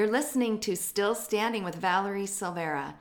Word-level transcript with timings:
You're 0.00 0.08
listening 0.08 0.60
to 0.60 0.76
Still 0.76 1.14
Standing 1.14 1.62
with 1.62 1.74
Valerie 1.74 2.24
Silvera. 2.24 2.94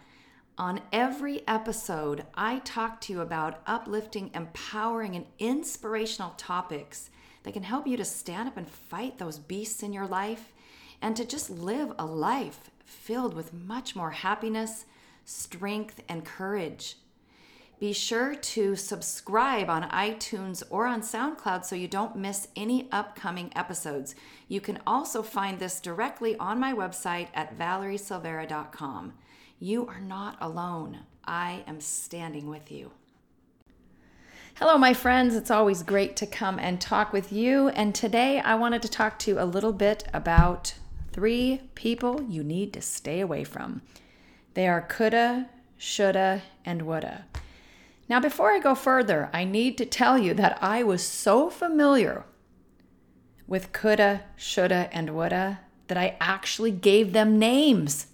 On 0.58 0.82
every 0.92 1.48
episode, 1.48 2.26
I 2.36 2.60
talk 2.60 3.00
to 3.00 3.14
you 3.14 3.22
about 3.22 3.62
uplifting, 3.66 4.32
empowering, 4.34 5.16
and 5.16 5.26
inspirational 5.40 6.34
topics 6.36 7.10
that 7.44 7.54
can 7.54 7.64
help 7.64 7.88
you 7.88 7.96
to 7.96 8.04
stand 8.04 8.50
up 8.50 8.58
and 8.58 8.68
fight 8.68 9.18
those 9.18 9.40
beasts 9.40 9.82
in 9.82 9.94
your 9.94 10.08
life 10.08 10.52
and 11.02 11.16
to 11.16 11.24
just 11.24 11.50
live 11.50 11.94
a 11.98 12.06
life 12.06 12.70
filled 12.84 13.34
with 13.34 13.54
much 13.54 13.96
more 13.96 14.12
happiness, 14.12 14.84
strength, 15.24 16.04
and 16.10 16.26
courage. 16.26 16.98
Be 17.80 17.94
sure 17.94 18.36
to 18.36 18.76
subscribe 18.76 19.70
on 19.70 19.90
iTunes 19.90 20.64
or 20.70 20.86
on 20.86 21.02
SoundCloud 21.02 21.64
so 21.64 21.78
you 21.78 21.88
don't 21.88 22.18
miss 22.18 22.50
any 22.54 22.90
upcoming 22.92 23.54
episodes. 23.56 24.16
You 24.50 24.60
can 24.60 24.80
also 24.86 25.24
find 25.24 25.60
this 25.60 25.80
directly 25.80 26.36
on 26.38 26.60
my 26.60 26.74
website 26.74 27.30
at 27.34 27.58
valeriesilvera.com. 27.58 29.14
You 29.60 29.88
are 29.88 30.02
not 30.02 30.36
alone. 30.42 31.00
I 31.24 31.64
am 31.68 31.80
standing 31.80 32.50
with 32.50 32.70
you. 32.70 32.92
Hello, 34.56 34.78
my 34.78 34.94
friends. 34.94 35.34
It's 35.34 35.52
always 35.52 35.82
great 35.82 36.18
to 36.18 36.28
come 36.28 36.60
and 36.60 36.82
talk 36.82 37.14
with 37.14 37.32
you. 37.32 37.70
And 37.70 37.96
today 37.96 38.42
I 38.42 38.56
wanted 38.56 38.82
to 38.82 38.90
talk 38.90 39.18
to 39.20 39.32
you 39.32 39.40
a 39.40 39.46
little 39.46 39.72
bit 39.72 40.04
about 40.14 40.74
three 41.14 41.62
people 41.76 42.24
you 42.24 42.44
need 42.44 42.74
to 42.74 42.82
stay 42.82 43.22
away 43.22 43.46
from. 43.46 43.84
They 44.54 44.68
are 44.68 44.82
coulda, 44.82 45.48
shoulda, 45.78 46.42
and 46.66 46.82
woulda. 46.82 47.24
Now, 48.10 48.20
before 48.20 48.52
I 48.52 48.60
go 48.60 48.74
further, 48.74 49.30
I 49.32 49.44
need 49.44 49.78
to 49.78 49.86
tell 49.86 50.18
you 50.18 50.34
that 50.34 50.58
I 50.64 50.82
was 50.82 51.06
so 51.06 51.50
familiar 51.52 52.26
with 53.48 53.72
coulda, 53.72 54.24
shoulda, 54.36 54.90
and 54.92 55.12
woulda 55.16 55.60
that 55.88 55.98
I 55.98 56.18
actually 56.20 56.72
gave 56.72 57.14
them 57.14 57.38
names. 57.38 58.08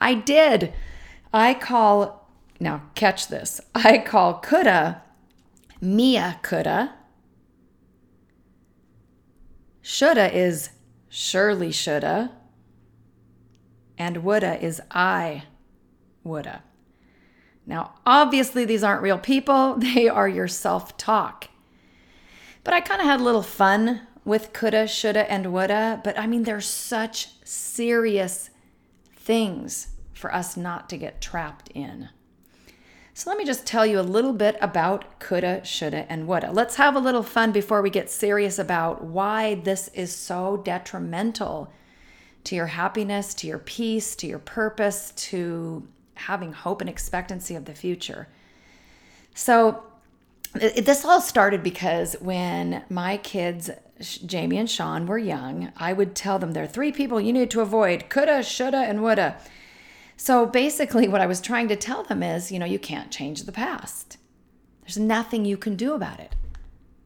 I 0.00 0.14
did. 0.14 0.72
I 1.32 1.52
call, 1.52 2.30
now 2.58 2.84
catch 2.94 3.28
this, 3.28 3.60
I 3.74 3.98
call 3.98 4.40
coulda 4.40 5.02
Mia 5.80 6.38
coulda. 6.42 6.94
Shoulda 9.80 10.32
is 10.32 10.70
Shirley 11.08 11.72
shoulda. 11.72 12.30
And 13.98 14.22
woulda 14.24 14.62
is 14.64 14.80
I 14.92 15.42
woulda. 16.22 16.62
Now, 17.66 17.94
obviously, 18.04 18.64
these 18.64 18.82
aren't 18.82 19.02
real 19.02 19.18
people, 19.18 19.74
they 19.78 20.08
are 20.08 20.28
your 20.28 20.48
self 20.48 20.96
talk. 20.96 21.48
But 22.64 22.74
I 22.74 22.80
kind 22.80 23.00
of 23.00 23.06
had 23.06 23.20
a 23.20 23.24
little 23.24 23.42
fun 23.42 24.02
with 24.24 24.52
coulda, 24.52 24.86
shoulda, 24.86 25.30
and 25.30 25.52
woulda. 25.52 26.00
But 26.04 26.18
I 26.18 26.26
mean, 26.26 26.44
they're 26.44 26.60
such 26.60 27.30
serious 27.44 28.50
things 29.16 29.88
for 30.12 30.32
us 30.34 30.56
not 30.56 30.88
to 30.90 30.96
get 30.96 31.20
trapped 31.20 31.68
in. 31.74 32.08
So 33.14 33.28
let 33.28 33.36
me 33.36 33.44
just 33.44 33.66
tell 33.66 33.84
you 33.84 34.00
a 34.00 34.02
little 34.02 34.32
bit 34.32 34.56
about 34.60 35.18
coulda, 35.20 35.62
shoulda, 35.64 36.06
and 36.10 36.26
woulda. 36.26 36.50
Let's 36.50 36.76
have 36.76 36.96
a 36.96 37.00
little 37.00 37.22
fun 37.22 37.52
before 37.52 37.82
we 37.82 37.90
get 37.90 38.08
serious 38.08 38.58
about 38.58 39.04
why 39.04 39.56
this 39.56 39.88
is 39.88 40.14
so 40.14 40.56
detrimental 40.56 41.70
to 42.44 42.54
your 42.54 42.68
happiness, 42.68 43.34
to 43.34 43.46
your 43.46 43.58
peace, 43.58 44.16
to 44.16 44.26
your 44.26 44.38
purpose, 44.38 45.12
to 45.16 45.86
having 46.14 46.52
hope 46.52 46.80
and 46.80 46.90
expectancy 46.90 47.54
of 47.54 47.64
the 47.64 47.74
future. 47.74 48.28
So, 49.34 49.84
it, 50.54 50.84
this 50.84 51.04
all 51.04 51.20
started 51.20 51.62
because 51.62 52.14
when 52.20 52.84
my 52.90 53.16
kids, 53.16 53.70
Jamie 54.00 54.58
and 54.58 54.70
Sean, 54.70 55.06
were 55.06 55.18
young, 55.18 55.72
I 55.76 55.92
would 55.92 56.14
tell 56.14 56.38
them 56.38 56.52
there 56.52 56.64
are 56.64 56.68
three 56.68 56.92
people 56.92 57.20
you 57.20 57.32
need 57.32 57.50
to 57.52 57.60
avoid 57.60 58.08
coulda, 58.10 58.42
shoulda, 58.42 58.78
and 58.78 59.02
woulda. 59.02 59.38
So 60.16 60.46
basically, 60.46 61.08
what 61.08 61.20
I 61.20 61.26
was 61.26 61.40
trying 61.40 61.68
to 61.68 61.76
tell 61.76 62.02
them 62.02 62.22
is 62.22 62.52
you 62.52 62.58
know, 62.58 62.66
you 62.66 62.78
can't 62.78 63.10
change 63.10 63.42
the 63.42 63.52
past, 63.52 64.18
there's 64.82 64.98
nothing 64.98 65.44
you 65.44 65.56
can 65.56 65.76
do 65.76 65.94
about 65.94 66.20
it. 66.20 66.34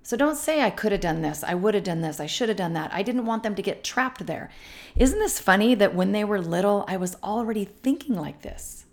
So 0.03 0.17
don't 0.17 0.37
say, 0.37 0.63
I 0.63 0.71
could 0.71 0.93
have 0.93 1.01
done 1.01 1.23
this, 1.23 1.43
I 1.43 1.55
would 1.55 1.75
have 1.75 1.85
done 1.85 2.01
this, 2.01 2.21
I 2.21 2.27
should 2.27 2.49
have 2.49 2.59
done 2.59 2.75
that. 2.75 2.93
I 2.93 3.03
didn't 3.03 3.27
want 3.27 3.43
them 3.43 3.55
to 3.57 3.63
get 3.63 3.83
trapped 3.83 4.27
there. 4.27 4.51
Isn't 4.95 5.19
this 5.19 5.41
funny 5.41 5.75
that 5.75 5.95
when 5.95 6.13
they 6.13 6.25
were 6.25 6.41
little, 6.41 6.85
I 6.87 6.97
was 6.97 7.17
already 7.23 7.65
thinking 7.65 8.15
like 8.15 8.43
this? 8.43 8.86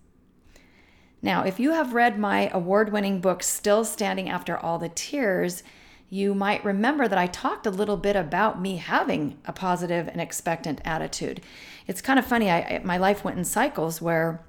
Now, 1.23 1.44
if 1.44 1.57
you 1.57 1.72
have 1.72 1.94
read 1.94 2.19
my 2.19 2.50
award 2.53 2.91
winning 2.91 3.22
book, 3.22 3.44
Still 3.44 3.85
Standing 3.85 4.28
After 4.29 4.57
All 4.57 4.78
the 4.78 4.89
Tears, 4.89 5.63
you 6.09 6.35
might 6.35 6.66
remember 6.66 7.07
that 7.07 7.17
I 7.17 7.28
talked 7.28 7.66
a 7.66 7.72
little 7.72 7.95
bit 7.95 8.17
about 8.17 8.61
me 8.61 8.75
having 8.75 9.38
a 9.45 9.53
positive 9.53 10.09
and 10.09 10.19
expectant 10.19 10.81
attitude. 10.83 11.39
It's 11.88 12.01
kind 12.01 12.19
of 12.19 12.25
funny, 12.25 12.51
I, 12.51 12.81
my 12.83 12.97
life 12.97 13.23
went 13.23 13.38
in 13.38 13.45
cycles 13.45 14.01
where 14.01 14.44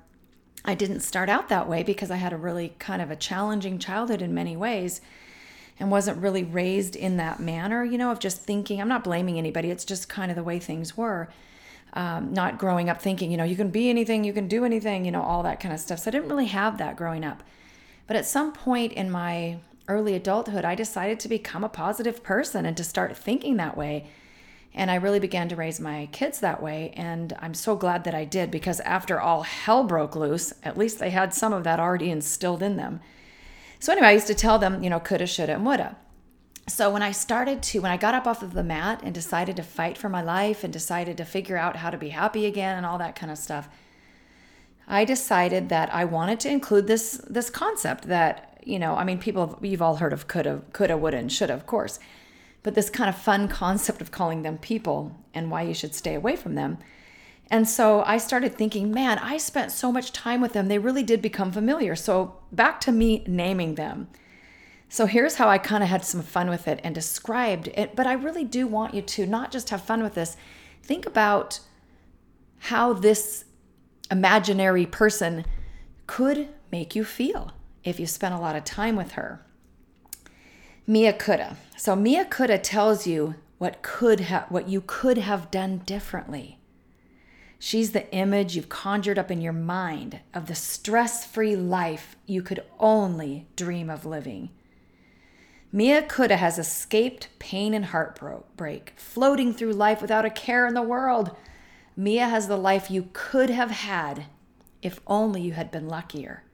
I 0.65 0.75
didn't 0.75 1.01
start 1.01 1.29
out 1.29 1.49
that 1.49 1.69
way 1.69 1.85
because 1.85 2.11
I 2.11 2.17
had 2.17 2.33
a 2.33 2.37
really 2.37 2.75
kind 2.81 3.01
of 3.01 3.11
a 3.11 3.17
challenging 3.17 3.79
childhood 3.79 4.21
in 4.21 4.35
many 4.35 4.57
ways 4.57 5.01
and 5.79 5.93
wasn't 5.93 6.21
really 6.21 6.43
raised 6.43 6.97
in 6.97 7.19
that 7.19 7.39
manner, 7.39 7.85
you 7.85 7.99
know, 7.99 8.11
of 8.11 8.19
just 8.19 8.43
thinking, 8.43 8.81
I'm 8.81 8.89
not 8.89 9.05
blaming 9.05 9.39
anybody, 9.39 9.71
it's 9.71 9.85
just 9.85 10.09
kind 10.09 10.33
of 10.33 10.37
the 10.37 10.43
way 10.43 10.59
things 10.59 10.97
were 10.97 11.29
um, 11.95 12.33
not 12.33 12.59
growing 12.59 12.91
up 12.91 13.01
thinking, 13.01 13.31
you 13.31 13.37
know, 13.37 13.45
you 13.45 13.57
can 13.57 13.71
be 13.71 13.89
anything, 13.89 14.25
you 14.25 14.33
can 14.33 14.49
do 14.49 14.65
anything, 14.65 15.05
you 15.05 15.13
know, 15.13 15.23
all 15.23 15.43
that 15.45 15.61
kind 15.61 15.73
of 15.73 15.81
stuff. 15.81 16.01
So 16.01 16.09
I 16.09 16.13
didn't 16.13 16.29
really 16.29 16.47
have 16.47 16.79
that 16.79 16.97
growing 16.97 17.25
up. 17.25 17.43
But 18.07 18.17
at 18.17 18.27
some 18.27 18.53
point 18.53 18.93
in 18.93 19.11
my 19.11 19.59
early 19.87 20.15
adulthood, 20.15 20.65
I 20.65 20.75
decided 20.75 21.21
to 21.21 21.29
become 21.29 21.63
a 21.63 21.69
positive 21.69 22.23
person 22.23 22.67
and 22.67 22.77
to 22.77 22.85
start 22.85 23.17
thinking 23.17 23.57
that 23.57 23.77
way. 23.77 24.09
And 24.75 24.91
I 24.91 24.97
really 24.97 25.21
began 25.21 25.49
to 25.51 25.57
raise 25.57 25.79
my 25.79 26.09
kids 26.11 26.41
that 26.41 26.61
way. 26.61 26.93
And 26.97 27.33
I'm 27.39 27.55
so 27.55 27.77
glad 27.77 28.03
that 28.05 28.15
I 28.15 28.25
did 28.25 28.51
because 28.51 28.81
after 28.81 29.21
all 29.21 29.43
hell 29.43 29.85
broke 29.85 30.17
loose, 30.17 30.53
at 30.65 30.77
least 30.77 30.99
they 30.99 31.11
had 31.11 31.33
some 31.33 31.53
of 31.53 31.63
that 31.63 31.79
already 31.79 32.11
instilled 32.11 32.63
in 32.63 32.77
them. 32.77 33.01
So, 33.79 33.93
anyway, 33.93 34.09
I 34.09 34.13
used 34.13 34.27
to 34.29 34.35
tell 34.35 34.59
them, 34.59 34.83
you 34.83 34.91
know, 34.91 34.99
coulda, 34.99 35.27
shoulda, 35.27 35.53
and 35.55 35.65
woulda 35.65 35.97
so 36.67 36.91
when 36.91 37.03
I 37.03 37.13
started 37.13 37.63
to, 37.65 37.81
when 37.81 37.91
I 37.91 37.97
got 37.97 38.15
up 38.15 38.27
off 38.27 38.43
of 38.43 38.55
the 38.55 38.63
mat 38.63 39.01
and 39.03 39.15
decided 39.15 39.57
to 39.57 39.63
fight 39.63 39.99
for 39.99 40.09
my 40.09 40.23
life 40.23 40.65
and 40.65 40.73
decided 40.73 41.17
to 41.19 41.25
figure 41.25 41.59
out 41.59 41.77
how 41.77 41.91
to 41.91 41.99
be 41.99 42.09
happy 42.09 42.47
again 42.47 42.77
and 42.77 42.87
all 42.87 42.99
that 42.99 43.17
kind 43.17 43.31
of 43.31 43.39
stuff, 43.39 43.69
I 44.89 45.05
decided 45.05 45.69
that 45.69 45.93
I 45.95 46.05
wanted 46.05 46.41
to 46.41 46.51
include 46.51 46.87
this 46.87 47.21
this 47.29 47.51
concept 47.51 48.05
that 48.09 48.51
you 48.65 48.79
know, 48.79 48.95
I 48.95 49.05
mean, 49.05 49.19
people 49.19 49.59
you've 49.61 49.83
all 49.83 49.97
heard 49.97 50.15
of 50.15 50.27
coulda, 50.27 50.63
coulda, 50.73 50.97
woulda, 50.97 51.19
and 51.19 51.31
shoulda, 51.31 51.53
of 51.53 51.67
course, 51.67 51.99
but 52.63 52.75
this 52.75 52.89
kind 52.89 53.11
of 53.11 53.17
fun 53.17 53.47
concept 53.47 54.01
of 54.01 54.11
calling 54.11 54.43
them 54.43 54.57
people 54.57 55.15
and 55.35 55.51
why 55.51 55.63
you 55.63 55.75
should 55.75 55.95
stay 55.95 56.15
away 56.15 56.35
from 56.35 56.55
them. 56.55 56.79
And 57.51 57.69
so 57.69 58.03
I 58.07 58.17
started 58.17 58.55
thinking, 58.55 58.91
man, 58.91 59.19
I 59.19 59.37
spent 59.37 59.71
so 59.71 59.93
much 59.93 60.13
time 60.13 60.41
with 60.41 60.55
them; 60.55 60.69
they 60.69 60.79
really 60.79 61.03
did 61.03 61.21
become 61.21 61.53
familiar. 61.53 61.95
So 61.95 62.37
back 62.53 62.81
to 62.83 62.93
me 62.93 63.23
naming 63.27 63.75
them. 63.75 64.09
So 64.95 65.07
here's 65.07 65.35
how 65.35 65.49
I 65.49 65.59
kind 65.59 65.83
of 65.83 65.89
had 65.89 66.05
some 66.05 66.23
fun 66.23 66.49
with 66.49 66.69
it 66.69 66.79
and 66.85 66.95
described 66.95 67.67
it. 67.75 67.97
But 67.97 68.07
I 68.07 68.13
really 68.13 68.45
do 68.45 68.69
want 68.69 68.95
you 68.95 69.03
to 69.03 69.27
not 69.27 69.51
just 69.51 69.71
have 69.71 69.83
fun 69.83 70.05
with 70.05 70.15
this, 70.15 70.37
think 70.85 71.05
about 71.05 71.59
how 72.71 72.93
this 72.93 73.45
imaginary 74.09 74.87
person 74.87 75.47
could 76.07 76.47
make 76.71 76.95
you 76.95 77.03
feel 77.03 77.51
if 77.83 77.99
you 77.99 78.07
spent 78.07 78.37
a 78.37 78.39
lot 78.39 78.55
of 78.55 78.63
time 78.63 78.95
with 78.95 79.13
her. 79.15 79.45
Mia 80.87 81.13
coulda. 81.13 81.57
So 81.77 81.97
Mia 81.97 82.25
coulda 82.25 82.57
tells 82.57 83.05
you 83.05 83.35
what 83.59 83.83
could 83.83 84.21
what 84.49 84.69
you 84.69 84.81
could 84.81 85.19
have 85.19 85.51
done 85.51 85.79
differently. 85.79 86.61
She's 87.59 87.91
the 87.91 88.09
image 88.15 88.55
you've 88.55 88.69
conjured 88.69 89.19
up 89.19 89.33
in 89.33 89.41
your 89.41 89.53
mind 89.53 90.21
of 90.33 90.47
the 90.47 90.55
stress-free 90.55 91.57
life 91.57 92.15
you 92.27 92.43
could 92.43 92.63
only 92.79 93.49
dream 93.57 93.91
of 93.91 94.07
living. 94.07 94.51
Mia 95.73 96.03
Coulda 96.03 96.37
has 96.37 96.59
escaped 96.59 97.29
pain 97.39 97.75
and 97.75 97.87
heartbreak, 97.87 98.93
floating 98.97 99.53
through 99.53 99.73
life 99.73 100.01
without 100.01 100.25
a 100.25 100.31
care 100.31 100.67
in 100.67 100.75
the 100.75 100.83
world. 100.83 101.37
Mia 101.97 102.29
has 102.29 102.49
the 102.49 102.57
life 102.57 102.91
you 102.91 103.09
could 103.13 103.51
have 103.51 103.71
had 103.71 104.27
if 104.83 105.01
only 105.07 105.41
you 105.41 105.53
had 105.53 105.71
been 105.71 105.89
luckier. 105.89 106.45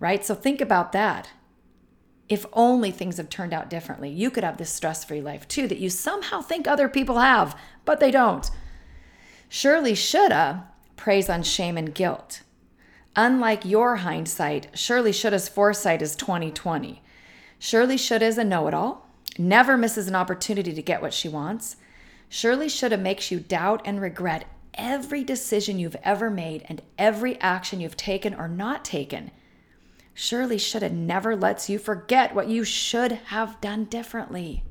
Right? 0.00 0.24
So 0.24 0.34
think 0.34 0.60
about 0.60 0.92
that. 0.92 1.30
If 2.28 2.46
only 2.52 2.90
things 2.90 3.18
have 3.18 3.28
turned 3.28 3.52
out 3.52 3.70
differently, 3.70 4.10
you 4.10 4.30
could 4.30 4.44
have 4.44 4.56
this 4.56 4.70
stress 4.70 5.04
free 5.04 5.20
life 5.20 5.46
too 5.46 5.68
that 5.68 5.78
you 5.78 5.90
somehow 5.90 6.40
think 6.40 6.66
other 6.66 6.88
people 6.88 7.18
have, 7.18 7.58
but 7.84 8.00
they 8.00 8.10
don't. 8.10 8.50
Shirley 9.48 9.94
shoulda 9.94 10.68
preys 10.96 11.28
on 11.28 11.42
shame 11.42 11.76
and 11.76 11.94
guilt. 11.94 12.42
Unlike 13.14 13.64
your 13.64 13.96
hindsight, 13.96 14.76
Shirley 14.76 15.12
shoulda's 15.12 15.48
foresight 15.48 16.02
is 16.02 16.16
2020. 16.16 17.02
Shirley 17.64 17.96
Shoulda 17.96 18.26
is 18.26 18.36
a 18.36 18.44
know 18.44 18.68
it 18.68 18.74
all, 18.74 19.06
never 19.38 19.78
misses 19.78 20.06
an 20.06 20.14
opportunity 20.14 20.74
to 20.74 20.82
get 20.82 21.00
what 21.00 21.14
she 21.14 21.30
wants. 21.30 21.76
Shirley 22.28 22.68
Shoulda 22.68 22.98
makes 22.98 23.30
you 23.30 23.40
doubt 23.40 23.80
and 23.86 24.02
regret 24.02 24.44
every 24.74 25.24
decision 25.24 25.78
you've 25.78 25.96
ever 26.04 26.28
made 26.28 26.62
and 26.68 26.82
every 26.98 27.40
action 27.40 27.80
you've 27.80 27.96
taken 27.96 28.34
or 28.34 28.48
not 28.48 28.84
taken. 28.84 29.30
Shirley 30.12 30.58
Shoulda 30.58 30.90
never 30.90 31.34
lets 31.34 31.70
you 31.70 31.78
forget 31.78 32.34
what 32.34 32.48
you 32.48 32.64
should 32.64 33.12
have 33.12 33.58
done 33.62 33.86
differently. 33.86 34.62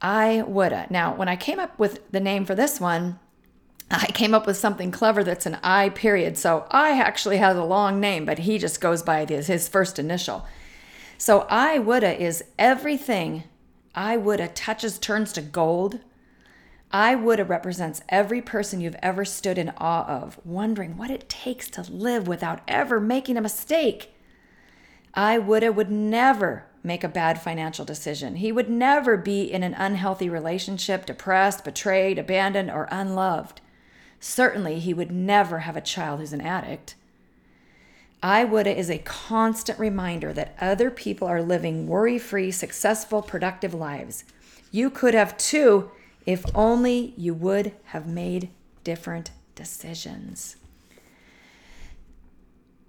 I 0.00 0.44
woulda. 0.46 0.86
Now, 0.90 1.12
when 1.12 1.26
I 1.26 1.34
came 1.34 1.58
up 1.58 1.76
with 1.76 2.08
the 2.12 2.20
name 2.20 2.44
for 2.44 2.54
this 2.54 2.80
one, 2.80 3.18
I 3.90 4.06
came 4.12 4.32
up 4.32 4.46
with 4.46 4.56
something 4.56 4.92
clever 4.92 5.24
that's 5.24 5.44
an 5.44 5.58
I 5.60 5.88
period. 5.88 6.38
So 6.38 6.68
I 6.70 7.00
actually 7.00 7.38
has 7.38 7.56
a 7.56 7.64
long 7.64 7.98
name, 7.98 8.24
but 8.24 8.38
he 8.38 8.58
just 8.58 8.80
goes 8.80 9.02
by 9.02 9.24
his, 9.24 9.48
his 9.48 9.66
first 9.66 9.98
initial. 9.98 10.46
So 11.20 11.46
I 11.50 11.80
woulda 11.80 12.16
is 12.16 12.44
everything 12.60 13.42
I 13.92 14.16
woulda 14.16 14.46
touches 14.46 15.00
turns 15.00 15.32
to 15.32 15.42
gold. 15.42 15.98
I 16.92 17.16
woulda 17.16 17.44
represents 17.44 18.02
every 18.08 18.40
person 18.40 18.80
you've 18.80 18.96
ever 19.02 19.24
stood 19.24 19.58
in 19.58 19.72
awe 19.78 20.06
of, 20.06 20.38
wondering 20.44 20.96
what 20.96 21.10
it 21.10 21.28
takes 21.28 21.68
to 21.70 21.82
live 21.82 22.28
without 22.28 22.60
ever 22.68 23.00
making 23.00 23.36
a 23.36 23.42
mistake. 23.42 24.14
I 25.12 25.38
woulda 25.38 25.72
would 25.72 25.90
never 25.90 26.66
make 26.84 27.02
a 27.02 27.08
bad 27.08 27.42
financial 27.42 27.84
decision. 27.84 28.36
He 28.36 28.52
would 28.52 28.70
never 28.70 29.16
be 29.16 29.42
in 29.42 29.64
an 29.64 29.74
unhealthy 29.74 30.30
relationship, 30.30 31.04
depressed, 31.04 31.64
betrayed, 31.64 32.20
abandoned, 32.20 32.70
or 32.70 32.86
unloved. 32.92 33.60
Certainly, 34.20 34.78
he 34.78 34.94
would 34.94 35.10
never 35.10 35.60
have 35.60 35.76
a 35.76 35.80
child 35.80 36.20
who's 36.20 36.32
an 36.32 36.40
addict. 36.40 36.94
I 38.22 38.44
woulda 38.44 38.76
is 38.76 38.90
a 38.90 38.98
constant 38.98 39.78
reminder 39.78 40.32
that 40.32 40.56
other 40.60 40.90
people 40.90 41.28
are 41.28 41.42
living 41.42 41.86
worry 41.86 42.18
free, 42.18 42.50
successful, 42.50 43.22
productive 43.22 43.74
lives. 43.74 44.24
You 44.72 44.90
could 44.90 45.14
have 45.14 45.36
too 45.38 45.90
if 46.26 46.44
only 46.54 47.14
you 47.16 47.32
would 47.32 47.72
have 47.84 48.06
made 48.06 48.50
different 48.84 49.30
decisions. 49.54 50.56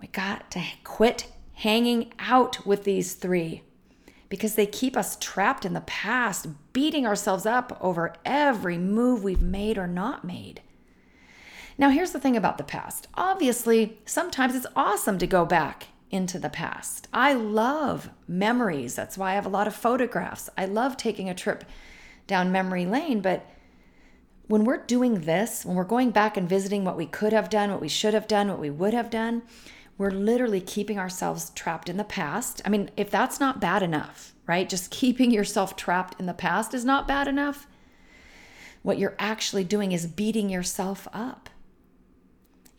We 0.02 0.08
got 0.08 0.50
to 0.52 0.64
quit 0.84 1.28
hanging 1.54 2.14
out 2.20 2.66
with 2.66 2.84
these 2.84 3.14
three 3.14 3.64
because 4.30 4.56
they 4.56 4.66
keep 4.66 4.96
us 4.96 5.18
trapped 5.20 5.66
in 5.66 5.74
the 5.74 5.82
past, 5.82 6.48
beating 6.74 7.06
ourselves 7.06 7.46
up 7.46 7.78
over 7.82 8.14
every 8.26 8.78
move 8.78 9.24
we've 9.24 9.42
made 9.42 9.78
or 9.78 9.88
not 9.88 10.24
made. 10.24 10.62
Now, 11.80 11.92
here's 11.92 12.12
the 12.12 12.20
thing 12.20 12.36
about 12.36 12.58
the 12.58 12.66
past. 12.66 13.08
Obviously, 13.16 13.98
sometimes 14.06 14.54
it's 14.54 14.68
awesome 14.76 15.18
to 15.18 15.26
go 15.26 15.46
back 15.46 15.88
into 16.12 16.38
the 16.38 16.50
past. 16.50 17.08
I 17.14 17.32
love 17.32 18.10
memories. 18.28 18.96
That's 18.96 19.18
why 19.18 19.32
I 19.32 19.36
have 19.36 19.46
a 19.46 19.50
lot 19.50 19.66
of 19.66 19.74
photographs. 19.74 20.50
I 20.58 20.66
love 20.66 20.98
taking 20.98 21.30
a 21.30 21.34
trip 21.34 21.64
down 22.28 22.52
memory 22.52 22.86
lane, 22.86 23.22
but 23.22 23.46
when 24.48 24.66
we're 24.66 24.86
doing 24.86 25.22
this, 25.22 25.64
when 25.64 25.78
we're 25.78 25.86
going 25.86 26.12
back 26.12 26.36
and 26.36 26.50
visiting 26.50 26.84
what 26.84 26.98
we 26.98 27.06
could 27.06 27.32
have 27.32 27.50
done, 27.50 27.72
what 27.72 27.80
we 27.80 27.88
should 27.88 28.14
have 28.14 28.28
done, 28.28 28.50
what 28.50 28.60
we 28.60 28.70
would 28.70 28.94
have 28.94 29.10
done, 29.10 29.44
we're 29.98 30.12
literally 30.12 30.60
keeping 30.60 31.00
ourselves 31.00 31.50
trapped 31.52 31.88
in 31.88 31.96
the 31.96 32.04
past. 32.04 32.62
I 32.66 32.70
mean, 32.70 32.90
if 32.98 33.10
that's 33.10 33.40
not 33.40 33.62
bad 33.62 33.84
enough, 33.84 34.34
right? 34.48 34.68
Just 34.68 34.92
keeping 34.92 35.32
yourself 35.32 35.78
trapped 35.78 36.20
in 36.20 36.26
the 36.26 36.34
past 36.34 36.74
is 36.74 36.84
not 36.84 37.08
bad 37.08 37.30
enough. 37.30 37.68
What 38.82 38.98
you're 38.98 39.16
actually 39.18 39.64
doing 39.64 39.94
is 39.94 40.08
beating 40.08 40.50
yourself 40.50 41.08
up. 41.14 41.50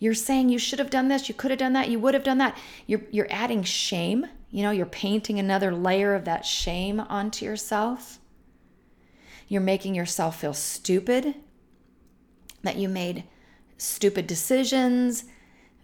You're 0.01 0.15
saying 0.15 0.49
you 0.49 0.59
should 0.59 0.79
have 0.79 0.91
done 0.91 1.09
this, 1.09 1.29
you 1.29 1.35
could 1.35 1.51
have 1.53 1.61
done 1.61 1.75
that, 1.75 1.91
you 1.91 2.01
would 2.01 2.15
have 2.15 2.25
done 2.25 2.39
that. 2.39 2.59
You're 2.87 3.03
you're 3.13 3.29
adding 3.31 3.63
shame. 3.63 4.27
You 4.51 4.65
know, 4.65 4.73
you're 4.73 4.87
painting 4.87 5.39
another 5.39 5.73
layer 5.73 6.15
of 6.15 6.25
that 6.25 6.45
shame 6.45 6.99
onto 6.99 7.45
yourself. 7.45 8.19
You're 9.47 9.61
making 9.61 9.95
yourself 9.95 10.41
feel 10.41 10.55
stupid 10.55 11.35
that 12.63 12.77
you 12.77 12.89
made 12.89 13.25
stupid 13.77 14.27
decisions, 14.27 15.25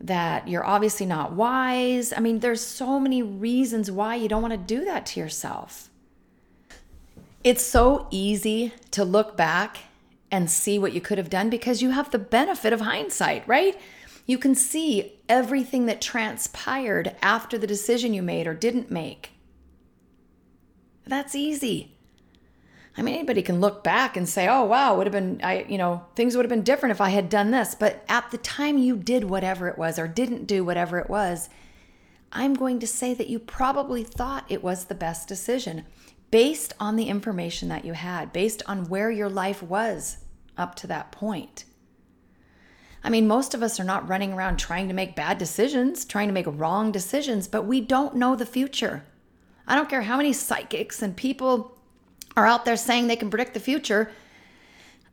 that 0.01 0.49
you're 0.49 0.65
obviously 0.65 1.07
not 1.07 1.33
wise. 1.33 2.13
I 2.13 2.21
mean, 2.21 2.41
there's 2.41 2.61
so 2.61 2.99
many 2.99 3.23
reasons 3.23 3.91
why 3.91 4.17
you 4.17 4.29
don't 4.29 4.43
want 4.43 4.53
to 4.53 4.59
do 4.59 4.85
that 4.85 5.07
to 5.07 5.21
yourself. 5.21 5.91
It's 7.45 7.63
so 7.63 8.09
easy 8.11 8.73
to 8.91 9.05
look 9.05 9.37
back 9.37 9.79
and 10.31 10.51
see 10.51 10.79
what 10.79 10.93
you 10.93 11.01
could 11.01 11.19
have 11.19 11.31
done 11.31 11.49
because 11.49 11.81
you 11.81 11.91
have 11.91 12.11
the 12.11 12.19
benefit 12.19 12.73
of 12.73 12.81
hindsight, 12.81 13.47
right? 13.47 13.79
You 14.27 14.39
can 14.39 14.55
see 14.55 15.21
everything 15.29 15.87
that 15.87 16.03
transpired 16.03 17.15
after 17.23 17.57
the 17.57 17.67
decision 17.67 18.13
you 18.13 18.23
made 18.23 18.47
or 18.47 18.55
didn't 18.55 18.91
make. 18.91 19.31
That's 21.07 21.37
easy. 21.37 21.93
I 22.99 23.03
mean, 23.03 23.15
anybody 23.15 23.43
can 23.43 23.61
look 23.61 23.85
back 23.85 24.17
and 24.17 24.29
say, 24.29 24.49
"Oh, 24.49 24.65
wow, 24.65 24.97
would 24.97 25.07
have 25.07 25.13
been 25.13 25.41
I, 25.43 25.65
you 25.69 25.79
know, 25.79 26.05
things 26.17 26.35
would 26.35 26.45
have 26.45 26.51
been 26.51 26.63
different 26.63 26.93
if 26.93 27.01
I 27.01 27.11
had 27.11 27.29
done 27.29 27.51
this." 27.51 27.75
But 27.75 28.05
at 28.09 28.31
the 28.31 28.39
time 28.39 28.79
you 28.79 28.97
did 28.97 29.25
whatever 29.25 29.69
it 29.69 29.79
was 29.79 29.99
or 29.99 30.09
didn't 30.09 30.47
do 30.47 30.65
whatever 30.65 30.99
it 30.99 31.11
was, 31.11 31.49
I'm 32.33 32.55
going 32.55 32.81
to 32.81 32.87
say 32.87 33.15
that 33.15 33.29
you 33.29 33.39
probably 33.39 34.03
thought 34.03 34.47
it 34.49 34.63
was 34.63 34.87
the 34.87 34.95
best 34.95 35.29
decision 35.29 35.85
based 36.31 36.73
on 36.81 36.97
the 36.97 37.09
information 37.09 37.69
that 37.69 37.85
you 37.85 37.93
had, 37.93 38.33
based 38.33 38.63
on 38.67 38.89
where 38.89 39.11
your 39.11 39.29
life 39.31 39.63
was 39.63 40.19
up 40.57 40.75
to 40.77 40.87
that 40.89 41.13
point. 41.13 41.65
I 43.07 43.09
mean, 43.09 43.29
most 43.29 43.55
of 43.55 43.63
us 43.63 43.79
are 43.79 43.85
not 43.85 44.09
running 44.09 44.33
around 44.33 44.57
trying 44.57 44.89
to 44.89 44.95
make 44.95 45.15
bad 45.15 45.39
decisions, 45.39 46.05
trying 46.05 46.27
to 46.27 46.35
make 46.35 46.47
wrong 46.49 46.91
decisions, 46.91 47.47
but 47.47 47.63
we 47.63 47.81
don't 47.81 48.17
know 48.17 48.35
the 48.35 48.45
future. 48.45 49.05
I 49.65 49.77
don't 49.77 49.89
care 49.89 50.03
how 50.03 50.17
many 50.17 50.33
psychics 50.33 51.03
and 51.03 51.17
people 51.17 51.79
are 52.37 52.47
out 52.47 52.65
there 52.65 52.77
saying 52.77 53.07
they 53.07 53.15
can 53.15 53.31
predict 53.31 53.55
the 53.55 53.61
future. 53.61 54.11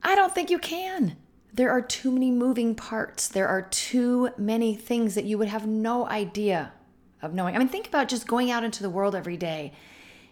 I 0.01 0.15
don't 0.15 0.33
think 0.33 0.49
you 0.49 0.57
can. 0.57 1.17
There 1.53 1.69
are 1.69 1.83
too 1.83 2.11
many 2.11 2.31
moving 2.31 2.73
parts. 2.73 3.27
There 3.27 3.47
are 3.47 3.61
too 3.61 4.31
many 4.39 4.73
things 4.73 5.13
that 5.13 5.25
you 5.25 5.37
would 5.37 5.49
have 5.49 5.67
no 5.67 6.07
idea 6.07 6.73
of 7.21 7.35
knowing. 7.35 7.55
I 7.55 7.59
mean, 7.59 7.67
think 7.67 7.87
about 7.87 8.09
just 8.09 8.25
going 8.25 8.49
out 8.49 8.63
into 8.63 8.81
the 8.81 8.89
world 8.89 9.13
every 9.13 9.37
day 9.37 9.71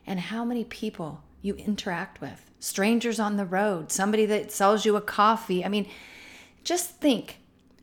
and 0.08 0.20
how 0.20 0.44
many 0.44 0.64
people 0.64 1.22
you 1.44 1.54
interact 1.54 2.22
with 2.22 2.50
strangers 2.60 3.20
on 3.20 3.38
the 3.38 3.46
road, 3.46 3.92
somebody 3.92 4.26
that 4.26 4.52
sells 4.52 4.84
you 4.84 4.96
a 4.96 5.02
coffee. 5.02 5.64
I 5.64 5.70
mean, 5.70 5.88
just 6.64 7.00
think 7.00 7.38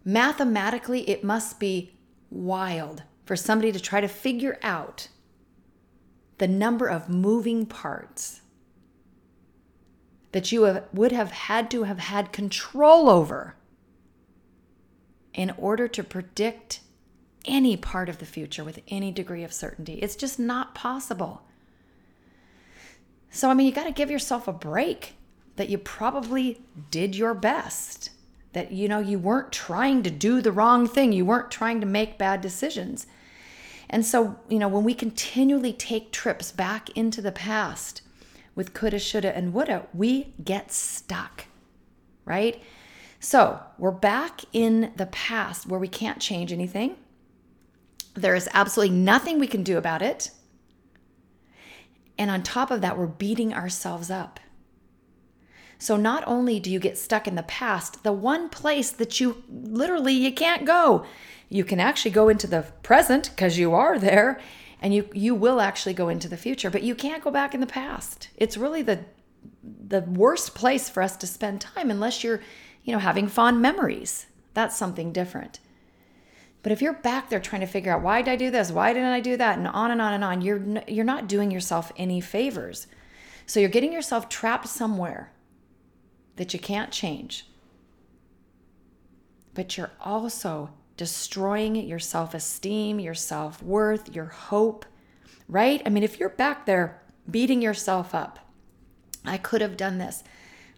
Mathematically, 0.08 1.06
it 1.10 1.22
must 1.22 1.60
be 1.60 1.93
wild 2.31 3.02
for 3.26 3.37
somebody 3.37 3.72
to 3.72 3.78
try 3.78 4.00
to 4.00 4.08
figure 4.08 4.58
out 4.62 5.08
the 6.38 6.49
number 6.49 6.87
of 6.87 7.10
moving 7.10 7.66
parts 7.66 8.40
that 10.32 10.50
you 10.50 10.81
would 10.94 11.12
have 11.12 11.31
had 11.31 11.70
to 11.72 11.82
have 11.82 11.99
had 11.99 12.32
control 12.32 13.10
over 13.10 13.56
in 15.34 15.50
order 15.58 15.87
to 15.87 16.02
predict 16.02 16.81
any 17.44 17.76
part 17.76 18.08
of 18.08 18.16
the 18.16 18.25
future 18.25 18.64
with 18.64 18.81
any 18.88 19.12
degree 19.12 19.44
of 19.44 19.52
certainty. 19.52 19.96
It's 19.96 20.16
just 20.16 20.38
not 20.38 20.75
possible. 20.75 21.43
So, 23.28 23.50
I 23.50 23.54
mean, 23.54 23.66
you 23.66 23.72
got 23.75 23.84
to 23.84 23.92
give 23.92 24.11
yourself 24.11 24.49
a 24.49 24.54
break 24.54 25.16
that 25.56 25.68
you 25.68 25.76
probably 25.76 26.62
did 26.90 27.14
your 27.14 27.35
best 27.35 28.09
that 28.52 28.73
you 28.73 28.88
know 28.88 28.99
you 28.99 29.19
weren't 29.19 29.52
trying 29.52 30.02
to 30.02 30.11
do 30.11 30.40
the 30.40 30.52
wrong 30.52 30.87
thing. 30.87 31.12
You 31.12 31.25
weren't 31.25 31.50
trying 31.50 31.81
to 31.81 31.87
make 31.87 32.19
bad 32.19 32.40
decisions. 32.40 33.07
And 33.90 34.05
so 34.05 34.38
you 34.49 34.59
know 34.59 34.69
when 34.69 34.85
we 34.85 34.95
continually 34.95 35.73
take 35.73 36.12
trips 36.12 36.52
back 36.52 36.90
into 36.90 37.23
the 37.23 37.33
past 37.33 38.02
with 38.55 38.75
coulda 38.75 38.99
shoulda 38.99 39.37
and 39.37 39.55
woulda 39.55 39.87
we 39.95 40.35
get 40.45 40.73
stuck 40.73 41.47
right? 42.28 42.62
So 43.21 43.59
we're 43.78 43.90
back 43.90 44.43
in 44.52 44.93
the 44.95 45.07
past 45.07 45.67
where 45.67 45.81
we 45.81 45.88
can't 45.88 46.21
change 46.21 46.52
anything. 46.52 46.97
There 48.14 48.35
is 48.35 48.49
absolutely 48.52 48.95
nothing 48.95 49.38
we 49.38 49.47
can 49.49 49.64
do 49.64 49.78
about 49.78 50.02
it. 50.02 50.31
And 52.19 52.31
on 52.31 52.43
top 52.43 52.71
of 52.71 52.81
that 52.83 52.99
we're 52.99 53.07
beating 53.07 53.55
ourselves 53.55 54.11
up 54.11 54.38
so 55.78 55.97
not 55.97 56.25
only 56.26 56.58
do 56.58 56.70
you 56.70 56.80
get 56.80 56.99
stuck 56.99 57.28
in 57.28 57.37
the 57.37 57.42
past, 57.44 58.02
the 58.02 58.12
one 58.12 58.49
place 58.49 58.90
that 58.90 59.20
you 59.20 59.44
literally 59.49 60.12
you 60.12 60.32
can't 60.32 60.64
go. 60.64 61.06
You 61.49 61.64
can 61.64 61.80
actually 61.80 62.11
go 62.11 62.28
into 62.28 62.47
the 62.47 62.66
present 62.82 63.30
because 63.30 63.58
you 63.58 63.73
are 63.73 63.99
there 63.99 64.40
and 64.82 64.92
you 64.92 65.08
you 65.14 65.35
will 65.35 65.61
actually 65.61 65.94
go 65.94 66.08
into 66.08 66.28
the 66.28 66.37
future, 66.37 66.68
but 66.68 66.82
you 66.82 66.94
can't 66.94 67.23
go 67.23 67.30
back 67.30 67.54
in 67.54 67.61
the 67.61 67.66
past. 67.66 68.28
It's 68.37 68.56
really 68.56 68.82
the 68.82 69.04
the 69.62 70.00
worst 70.00 70.54
place 70.54 70.88
for 70.88 71.02
us 71.02 71.16
to 71.16 71.26
spend 71.26 71.61
time 71.61 71.90
unless 71.90 72.25
you're, 72.25 72.40
you 72.82 72.92
know, 72.92 72.99
having 72.99 73.28
fond 73.28 73.62
memories. 73.62 74.26
That's 74.54 74.76
something 74.76 75.12
different. 75.12 75.61
But 76.62 76.73
if 76.73 76.82
you're 76.82 76.92
back 76.92 77.30
there 77.30 77.40
trying 77.40 77.61
to 77.61 77.66
figure 77.66 77.92
out 77.92 78.02
why 78.02 78.20
did 78.20 78.32
I 78.32 78.37
do 78.37 78.50
this? 78.50 78.73
Why 78.73 78.92
didn't 78.92 79.08
I 79.12 79.20
do 79.20 79.37
that? 79.37 79.58
And 79.58 79.68
on 79.68 79.92
and 79.92 80.02
on 80.02 80.12
and 80.12 80.25
on, 80.25 80.42
you're 80.42 80.82
you're 80.88 81.04
not 81.04 81.28
doing 81.28 81.52
yourself 81.52 81.92
any 81.97 82.20
favors. 82.20 82.88
So 83.47 83.61
you're 83.61 83.68
getting 83.68 83.92
yourself 83.92 84.28
trapped 84.28 84.68
somewhere 84.68 85.30
that 86.38 86.54
you 86.54 86.59
can't 86.59 86.90
change. 86.90 87.47
But 89.54 89.76
you're 89.76 89.92
also 90.00 90.71
destroying 90.97 91.76
your 91.76 91.99
self 91.99 92.33
esteem, 92.33 92.99
your 92.99 93.14
self 93.14 93.62
worth, 93.62 94.14
your 94.14 94.26
hope, 94.26 94.87
right? 95.49 95.83
I 95.85 95.90
mean, 95.90 96.02
if 96.02 96.18
you're 96.18 96.28
back 96.30 96.64
there 96.64 97.02
beating 97.30 97.61
yourself 97.61 98.14
up, 98.14 98.38
I 99.25 99.37
could 99.37 99.61
have 99.61 99.76
done 99.76 99.99
this, 99.99 100.25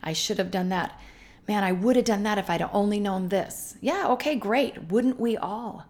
I 0.03 0.13
should 0.13 0.39
have 0.39 0.51
done 0.51 0.71
that. 0.71 0.99
Man, 1.47 1.65
I 1.65 1.73
would 1.73 1.97
have 1.97 2.05
done 2.05 2.23
that 2.25 2.39
if 2.39 2.49
I'd 2.49 2.63
only 2.73 3.01
known 3.01 3.29
this. 3.29 3.77
Yeah, 3.81 4.07
okay, 4.09 4.37
great. 4.37 4.91
Wouldn't 4.91 5.19
we 5.19 5.37
all? 5.37 5.87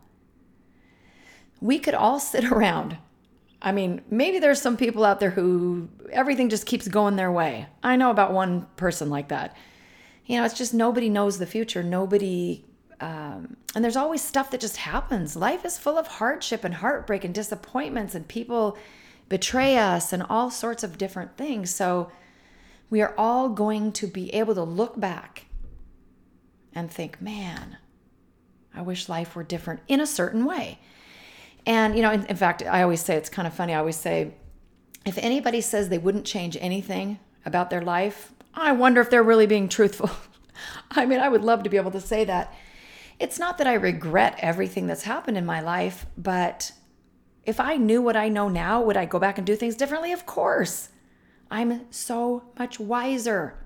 We 1.61 1.79
could 1.79 1.95
all 1.95 2.19
sit 2.21 2.45
around. 2.45 2.99
I 3.63 3.73
mean, 3.73 4.03
maybe 4.11 4.39
there's 4.39 4.61
some 4.61 4.77
people 4.77 5.05
out 5.05 5.21
there 5.21 5.31
who 5.31 5.89
everything 6.11 6.49
just 6.49 6.67
keeps 6.67 6.89
going 6.89 7.17
their 7.17 7.31
way. 7.31 7.67
I 7.83 7.97
know 7.97 8.11
about 8.11 8.33
one 8.33 8.67
person 8.77 9.11
like 9.11 9.29
that 9.29 9.55
you 10.31 10.37
know, 10.37 10.45
it's 10.45 10.55
just 10.55 10.73
nobody 10.73 11.09
knows 11.09 11.39
the 11.39 11.47
future. 11.47 11.83
Nobody, 11.83 12.65
um, 13.01 13.57
and 13.75 13.83
there's 13.83 13.97
always 13.97 14.23
stuff 14.23 14.53
that 14.53 14.61
just 14.61 14.77
happens. 14.77 15.35
Life 15.35 15.65
is 15.65 15.77
full 15.77 15.99
of 15.99 16.07
hardship 16.07 16.63
and 16.63 16.73
heartbreak 16.73 17.25
and 17.25 17.35
disappointments, 17.35 18.15
and 18.15 18.29
people 18.29 18.79
betray 19.29 19.77
us 19.77 20.13
and 20.13 20.23
all 20.23 20.49
sorts 20.49 20.85
of 20.85 20.99
different 20.99 21.37
things. 21.37 21.75
So 21.75 22.13
we 22.91 23.03
are 23.03 23.13
all 23.19 23.49
going 23.49 23.91
to 23.91 24.07
be 24.07 24.33
able 24.33 24.55
to 24.55 24.63
look 24.63 25.01
back 25.01 25.47
and 26.73 26.89
think, 26.89 27.21
man, 27.21 27.79
I 28.73 28.83
wish 28.83 29.09
life 29.09 29.35
were 29.35 29.43
different 29.43 29.81
in 29.89 29.99
a 29.99 30.07
certain 30.07 30.45
way. 30.45 30.79
And, 31.67 31.95
you 31.95 32.03
know, 32.03 32.13
in, 32.13 32.25
in, 32.27 32.37
fact, 32.37 32.63
I 32.63 32.83
always 32.83 33.03
say 33.03 33.17
it's 33.17 33.29
kind 33.29 33.47
of 33.47 33.55
funny. 33.55 33.75
I 33.75 33.79
always 33.79 33.97
say, 33.97 34.35
if 35.07 35.19
anybody 35.19 35.61
says 35.61 35.89
they 35.89 35.99
wouldn't 35.99 36.25
change 36.25 36.57
anything 36.61 37.19
about 37.45 37.71
their 37.71 37.83
life, 37.83 38.33
I 38.55 38.73
wonder 38.73 39.01
if 39.01 39.11
they're 39.11 39.23
really 39.23 39.47
being 39.47 39.69
truthful. 39.69 40.11
I 40.91 41.07
mean, 41.07 41.21
I 41.21 41.29
would 41.29 41.45
love 41.45 41.63
to 41.63 41.71
be 41.71 41.77
able 41.77 41.91
to 41.93 42.01
say 42.01 42.25
that. 42.25 42.55
It's 43.19 43.39
not 43.39 43.59
that 43.59 43.67
I 43.67 43.75
regret 43.75 44.39
everything 44.39 44.87
that's 44.87 45.03
happened 45.03 45.37
in 45.37 45.45
my 45.45 45.61
life, 45.61 46.07
but 46.17 46.73
if 47.45 47.61
I 47.61 47.77
knew 47.77 48.01
what 48.01 48.17
I 48.17 48.29
know 48.29 48.49
now, 48.49 48.81
would 48.83 48.97
I 48.97 49.05
go 49.05 49.19
back 49.19 49.39
and 49.39 49.47
do 49.47 49.57
things 49.57 49.77
differently? 49.77 50.13
Of 50.13 50.27
course. 50.27 50.89
I'm 51.51 51.91
so 51.91 52.45
much 52.59 52.79
wiser. 52.79 53.59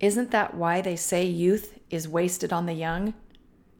Isn't 0.00 0.30
that 0.30 0.54
why 0.54 0.80
they 0.80 0.96
say 0.96 1.24
youth 1.24 1.78
is 1.88 2.08
wasted 2.08 2.52
on 2.52 2.66
the 2.66 2.72
young? 2.72 3.14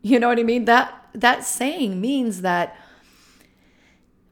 You 0.03 0.19
know 0.19 0.29
what 0.29 0.39
I 0.39 0.45
mean? 0.45 0.65
That 0.67 1.09
that 1.13 1.45
saying 1.45 2.01
means 2.01 2.43
that 2.43 2.77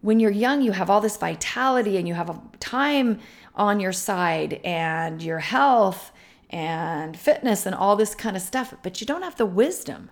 when 0.01 0.21
you're 0.21 0.31
young, 0.31 0.63
you 0.63 0.73
have 0.73 0.91
all 0.91 1.01
this 1.01 1.17
vitality 1.17 1.97
and 1.97 2.07
you 2.07 2.15
have 2.15 2.39
time 2.61 3.19
on 3.55 3.81
your 3.81 3.93
side 3.93 4.61
and 4.65 5.23
your 5.23 5.41
health 5.41 6.13
and 6.51 7.17
fitness 7.17 7.67
and 7.67 7.75
all 7.75 7.97
this 7.97 8.15
kind 8.15 8.37
of 8.37 8.43
stuff, 8.43 8.75
but 8.83 9.01
you 9.01 9.07
don't 9.07 9.23
have 9.23 9.37
the 9.37 9.47
wisdom 9.47 10.11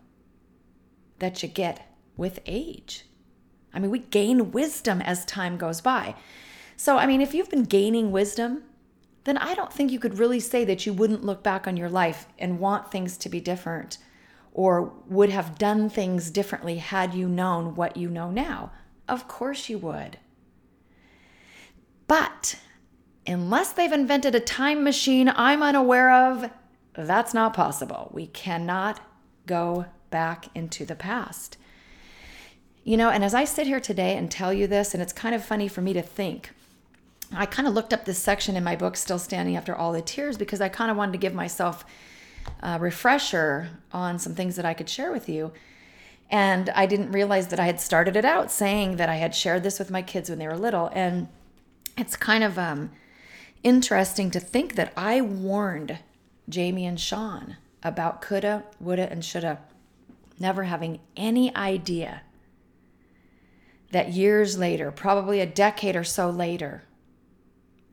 that 1.19 1.43
you 1.43 1.49
get 1.49 1.95
with 2.16 2.40
age. 2.47 3.07
I 3.73 3.78
mean, 3.78 3.90
we 3.90 4.00
gain 4.00 4.52
wisdom 4.52 5.00
as 5.02 5.25
time 5.25 5.57
goes 5.57 5.81
by. 5.81 6.14
So, 6.76 6.99
I 6.99 7.07
mean, 7.07 7.21
if 7.21 7.35
you've 7.35 7.50
been 7.50 7.64
gaining 7.64 8.11
wisdom, 8.11 8.64
then 9.25 9.38
I 9.38 9.55
don't 9.55 9.73
think 9.73 9.90
you 9.90 9.99
could 9.99 10.19
really 10.19 10.40
say 10.40 10.64
that 10.64 10.87
you 10.87 10.93
wouldn't 10.93 11.25
look 11.25 11.43
back 11.43 11.66
on 11.66 11.76
your 11.76 11.88
life 11.88 12.26
and 12.38 12.59
want 12.59 12.90
things 12.90 13.16
to 13.19 13.28
be 13.28 13.40
different 13.40 13.99
or 14.52 14.93
would 15.09 15.31
have 15.31 15.59
done 15.59 15.88
things 15.90 16.31
differently 16.31 16.78
had 16.78 17.14
you 17.14 17.28
known 17.28 17.75
what 17.75 17.97
you 17.97 18.09
know 18.09 18.31
now. 18.31 18.73
Of 19.09 19.29
course 19.29 19.69
you 19.69 19.79
would. 19.79 20.19
But 22.07 22.59
unless 23.27 23.73
they've 23.73 23.93
invented 23.93 24.35
a 24.35 24.41
time 24.41 24.85
machine 24.85 25.33
I'm 25.35 25.63
unaware 25.63 26.13
of, 26.13 26.51
that's 26.95 27.35
not 27.35 27.55
possible. 27.55 28.11
We 28.13 28.27
cannot 28.27 29.01
go 29.47 29.87
back 30.11 30.49
into 30.55 30.85
the 30.85 30.95
past. 30.95 31.57
You 32.85 32.97
know, 32.97 33.11
and 33.11 33.25
as 33.25 33.35
I 33.35 33.45
sit 33.45 33.67
here 33.67 33.81
today 33.81 34.17
and 34.17 34.31
tell 34.31 34.53
you 34.53 34.67
this, 34.67 34.95
and 34.95 35.03
it's 35.03 35.13
kind 35.13 35.35
of 35.35 35.45
funny 35.45 35.67
for 35.67 35.81
me 35.81 35.93
to 35.93 36.03
think, 36.03 36.51
I 37.33 37.45
kind 37.45 37.67
of 37.67 37.75
looked 37.75 37.93
up 37.93 38.05
this 38.05 38.19
section 38.19 38.57
in 38.57 38.63
my 38.63 38.77
book, 38.77 38.97
Still 38.97 39.19
Standing 39.19 39.57
After 39.57 39.75
All 39.75 39.93
the 39.93 40.01
Tears, 40.01 40.39
because 40.39 40.61
I 40.61 40.69
kind 40.69 40.91
of 40.91 40.97
wanted 40.97 41.13
to 41.13 41.19
give 41.19 41.35
myself 41.35 41.85
a 42.63 42.79
refresher 42.79 43.69
on 43.93 44.21
some 44.21 44.35
things 44.35 44.55
that 44.55 44.65
I 44.65 44.75
could 44.75 44.89
share 44.89 45.11
with 45.11 45.29
you. 45.29 45.53
And 46.30 46.71
I 46.71 46.87
didn't 46.87 47.12
realize 47.12 47.49
that 47.49 47.61
I 47.61 47.66
had 47.66 47.80
started 47.80 48.16
it 48.16 48.25
out 48.25 48.50
saying 48.50 48.97
that 48.97 49.09
I 49.09 49.16
had 49.16 49.35
shared 49.35 49.62
this 49.62 49.78
with 49.78 49.90
my 49.90 50.02
kids 50.02 50.28
when 50.28 50.38
they 50.38 50.49
were 50.49 50.56
little. 50.56 50.90
And 50.92 51.28
it's 51.97 52.16
kind 52.16 52.42
of 52.42 52.59
um, 52.59 52.90
interesting 53.62 54.30
to 54.33 54.40
think 54.40 54.75
that 54.75 54.92
I 54.97 55.21
warned 55.21 55.99
Jamie 56.49 56.87
and 56.87 57.00
Sean 57.00 57.56
about 57.83 58.21
coulda, 58.21 58.64
woulda, 58.80 59.11
and 59.11 59.25
shoulda, 59.25 59.61
never 60.38 60.64
having 60.64 61.00
any 61.16 61.54
idea 61.54 62.23
that 63.92 64.12
years 64.12 64.59
later, 64.59 64.90
probably 64.90 65.40
a 65.40 65.47
decade 65.47 65.97
or 65.97 66.04
so 66.04 66.28
later, 66.28 66.83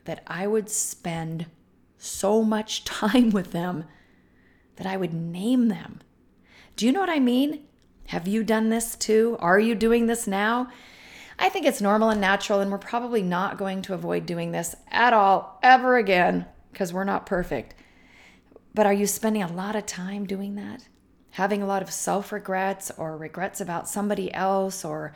that 0.05 0.23
I 0.27 0.47
would 0.47 0.69
spend 0.69 1.45
so 1.97 2.43
much 2.43 2.83
time 2.85 3.29
with 3.29 3.51
them 3.51 3.85
that 4.75 4.87
I 4.87 4.97
would 4.97 5.13
name 5.13 5.67
them. 5.67 5.99
Do 6.75 6.85
you 6.85 6.91
know 6.91 6.99
what 6.99 7.09
I 7.09 7.19
mean? 7.19 7.63
Have 8.07 8.27
you 8.27 8.43
done 8.43 8.69
this 8.69 8.95
too? 8.95 9.38
Are 9.39 9.60
you 9.60 9.75
doing 9.75 10.07
this 10.07 10.27
now? 10.27 10.69
I 11.39 11.50
think 11.50 11.65
it's 11.65 11.81
normal 11.81 12.10
and 12.10 12.22
natural, 12.22 12.60
and 12.60 12.72
we're 12.72 12.77
probably 12.77 13.24
not 13.24 13.57
going 13.57 13.81
to 13.83 13.93
avoid 13.93 14.25
doing 14.25 14.51
this 14.51 14.75
at 14.91 15.13
all 15.13 15.60
ever 15.63 15.98
again 15.98 16.45
because 16.72 16.93
we're 16.93 17.03
not 17.03 17.25
perfect. 17.25 17.75
But 18.74 18.86
are 18.86 18.93
you 18.93 19.07
spending 19.07 19.43
a 19.43 19.51
lot 19.51 19.75
of 19.75 19.86
time 19.86 20.25
doing 20.25 20.55
that? 20.55 20.88
Having 21.31 21.63
a 21.63 21.67
lot 21.67 21.81
of 21.81 21.91
self 21.91 22.31
regrets 22.31 22.91
or 22.98 23.17
regrets 23.17 23.60
about 23.62 23.89
somebody 23.89 24.33
else 24.33 24.86
or 24.86 25.13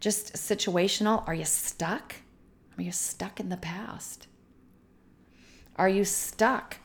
just 0.00 0.34
situational? 0.34 1.26
Are 1.28 1.34
you 1.34 1.44
stuck? 1.44 2.16
Are 2.76 2.82
you 2.82 2.92
stuck 2.92 3.38
in 3.38 3.48
the 3.48 3.56
past? 3.56 4.26
Are 5.76 5.88
you 5.88 6.04
stuck 6.04 6.78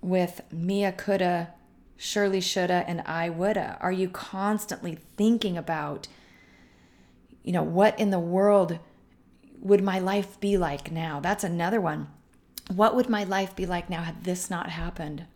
with 0.00 0.40
Mia 0.52 0.92
coulda, 0.92 1.52
Shirley 1.96 2.40
shoulda, 2.40 2.84
and 2.86 3.00
I 3.02 3.30
woulda? 3.30 3.78
Are 3.80 3.92
you 3.92 4.08
constantly 4.08 4.98
thinking 5.16 5.56
about, 5.56 6.08
you 7.42 7.52
know, 7.52 7.62
what 7.62 7.98
in 7.98 8.10
the 8.10 8.18
world 8.18 8.78
would 9.60 9.82
my 9.82 9.98
life 9.98 10.38
be 10.40 10.56
like 10.56 10.90
now? 10.90 11.20
That's 11.20 11.44
another 11.44 11.80
one. 11.80 12.08
What 12.74 12.94
would 12.94 13.08
my 13.08 13.24
life 13.24 13.56
be 13.56 13.64
like 13.64 13.88
now 13.88 14.02
had 14.02 14.24
this 14.24 14.50
not 14.50 14.70
happened? 14.70 15.26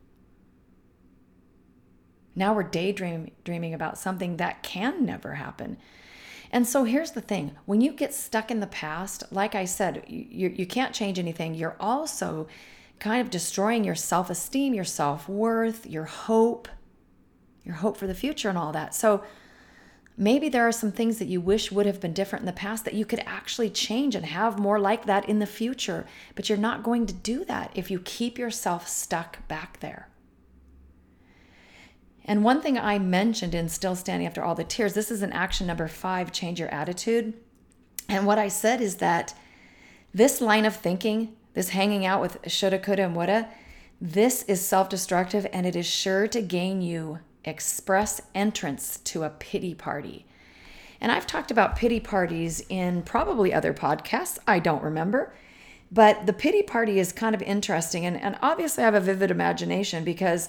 Now 2.35 2.55
we're 2.55 2.62
daydreaming 2.62 3.75
about 3.75 3.99
something 3.99 4.37
that 4.37 4.62
can 4.62 5.05
never 5.05 5.35
happen. 5.35 5.79
And 6.52 6.67
so 6.67 6.85
here's 6.85 7.12
the 7.12 7.21
thing 7.21 7.57
when 7.67 7.81
you 7.81 7.93
get 7.93 8.12
stuck 8.12 8.50
in 8.50 8.61
the 8.61 8.67
past, 8.67 9.25
like 9.31 9.55
I 9.55 9.64
said, 9.64 10.05
you, 10.09 10.49
you 10.49 10.67
can't 10.67 10.95
change 10.95 11.19
anything. 11.19 11.55
You're 11.55 11.76
also 11.79 12.49
kind 13.00 13.21
of 13.21 13.30
destroying 13.30 13.83
your 13.83 13.95
self 13.97 14.30
esteem, 14.30 14.75
your 14.75 14.85
self 14.85 15.28
worth, 15.28 15.87
your 15.87 16.04
hope, 16.04 16.69
your 17.64 17.76
hope 17.76 17.97
for 17.97 18.07
the 18.07 18.14
future, 18.14 18.49
and 18.49 18.59
all 18.59 18.73
that. 18.73 18.95
So 18.95 19.25
maybe 20.16 20.49
there 20.49 20.69
are 20.69 20.73
some 20.73 20.92
things 20.92 21.19
that 21.19 21.26
you 21.26 21.40
wish 21.40 21.73
would 21.73 21.87
have 21.87 22.00
been 22.00 22.12
different 22.12 22.42
in 22.42 22.47
the 22.47 22.52
past 22.52 22.85
that 22.85 22.95
you 22.95 23.04
could 23.04 23.23
actually 23.26 23.71
change 23.71 24.14
and 24.14 24.26
have 24.26 24.59
more 24.59 24.78
like 24.78 25.07
that 25.07 25.28
in 25.28 25.38
the 25.38 25.47
future. 25.47 26.07
But 26.35 26.49
you're 26.49 26.59
not 26.59 26.85
going 26.85 27.07
to 27.07 27.14
do 27.14 27.45
that 27.47 27.73
if 27.75 27.90
you 27.90 27.99
keep 28.00 28.38
yourself 28.38 28.87
stuck 28.87 29.49
back 29.49 29.80
there. 29.80 30.09
And 32.26 32.45
one 32.45 32.61
thing 32.61 32.78
I 32.78 32.99
mentioned 32.99 33.54
in 33.54 33.69
Still 33.71 33.97
Standing 33.97 34.26
After 34.26 34.45
All 34.45 34.54
the 34.54 34.62
Tears, 34.62 34.92
this 34.92 35.11
is 35.11 35.23
an 35.23 35.33
action 35.33 35.66
number 35.66 35.88
five 35.88 36.33
change 36.33 36.61
your 36.61 36.69
attitude. 36.69 37.33
And 38.09 38.26
what 38.26 38.38
I 38.38 38.49
said 38.49 38.80
is 38.80 38.97
that 38.97 39.35
this 40.12 40.40
line 40.40 40.66
of 40.66 40.76
thinking 40.76 41.35
this 41.54 41.71
hanging 41.71 42.07
out 42.07 42.21
with 42.21 42.38
shoulda, 42.47 42.78
coulda, 42.78 43.02
and 43.02 43.16
woulda, 43.16 43.49
this 44.00 44.42
is 44.45 44.61
self 44.61 44.88
destructive 44.88 45.47
and 45.52 45.66
it 45.66 45.76
is 45.76 45.87
sure 45.87 46.26
to 46.28 46.40
gain 46.40 46.80
you 46.80 47.19
express 47.45 48.21
entrance 48.35 48.99
to 48.99 49.25
a 49.25 49.30
pity 49.30 49.75
party. 49.75 50.26
And 51.00 51.11
I've 51.11 51.26
talked 51.26 51.50
about 51.50 51.76
pity 51.76 52.00
parties 52.00 52.62
in 52.69 53.02
probably 53.02 53.54
other 53.54 53.73
podcasts. 53.73 54.38
I 54.47 54.59
don't 54.59 54.83
remember. 54.83 55.33
But 55.92 56.26
the 56.26 56.33
pity 56.33 56.62
party 56.62 56.99
is 57.00 57.11
kind 57.11 57.35
of 57.35 57.42
interesting. 57.42 58.07
And, 58.07 58.21
and 58.21 58.38
obviously, 58.42 58.83
I 58.83 58.87
have 58.87 58.95
a 58.95 59.00
vivid 59.00 59.30
imagination 59.30 60.04
because 60.04 60.49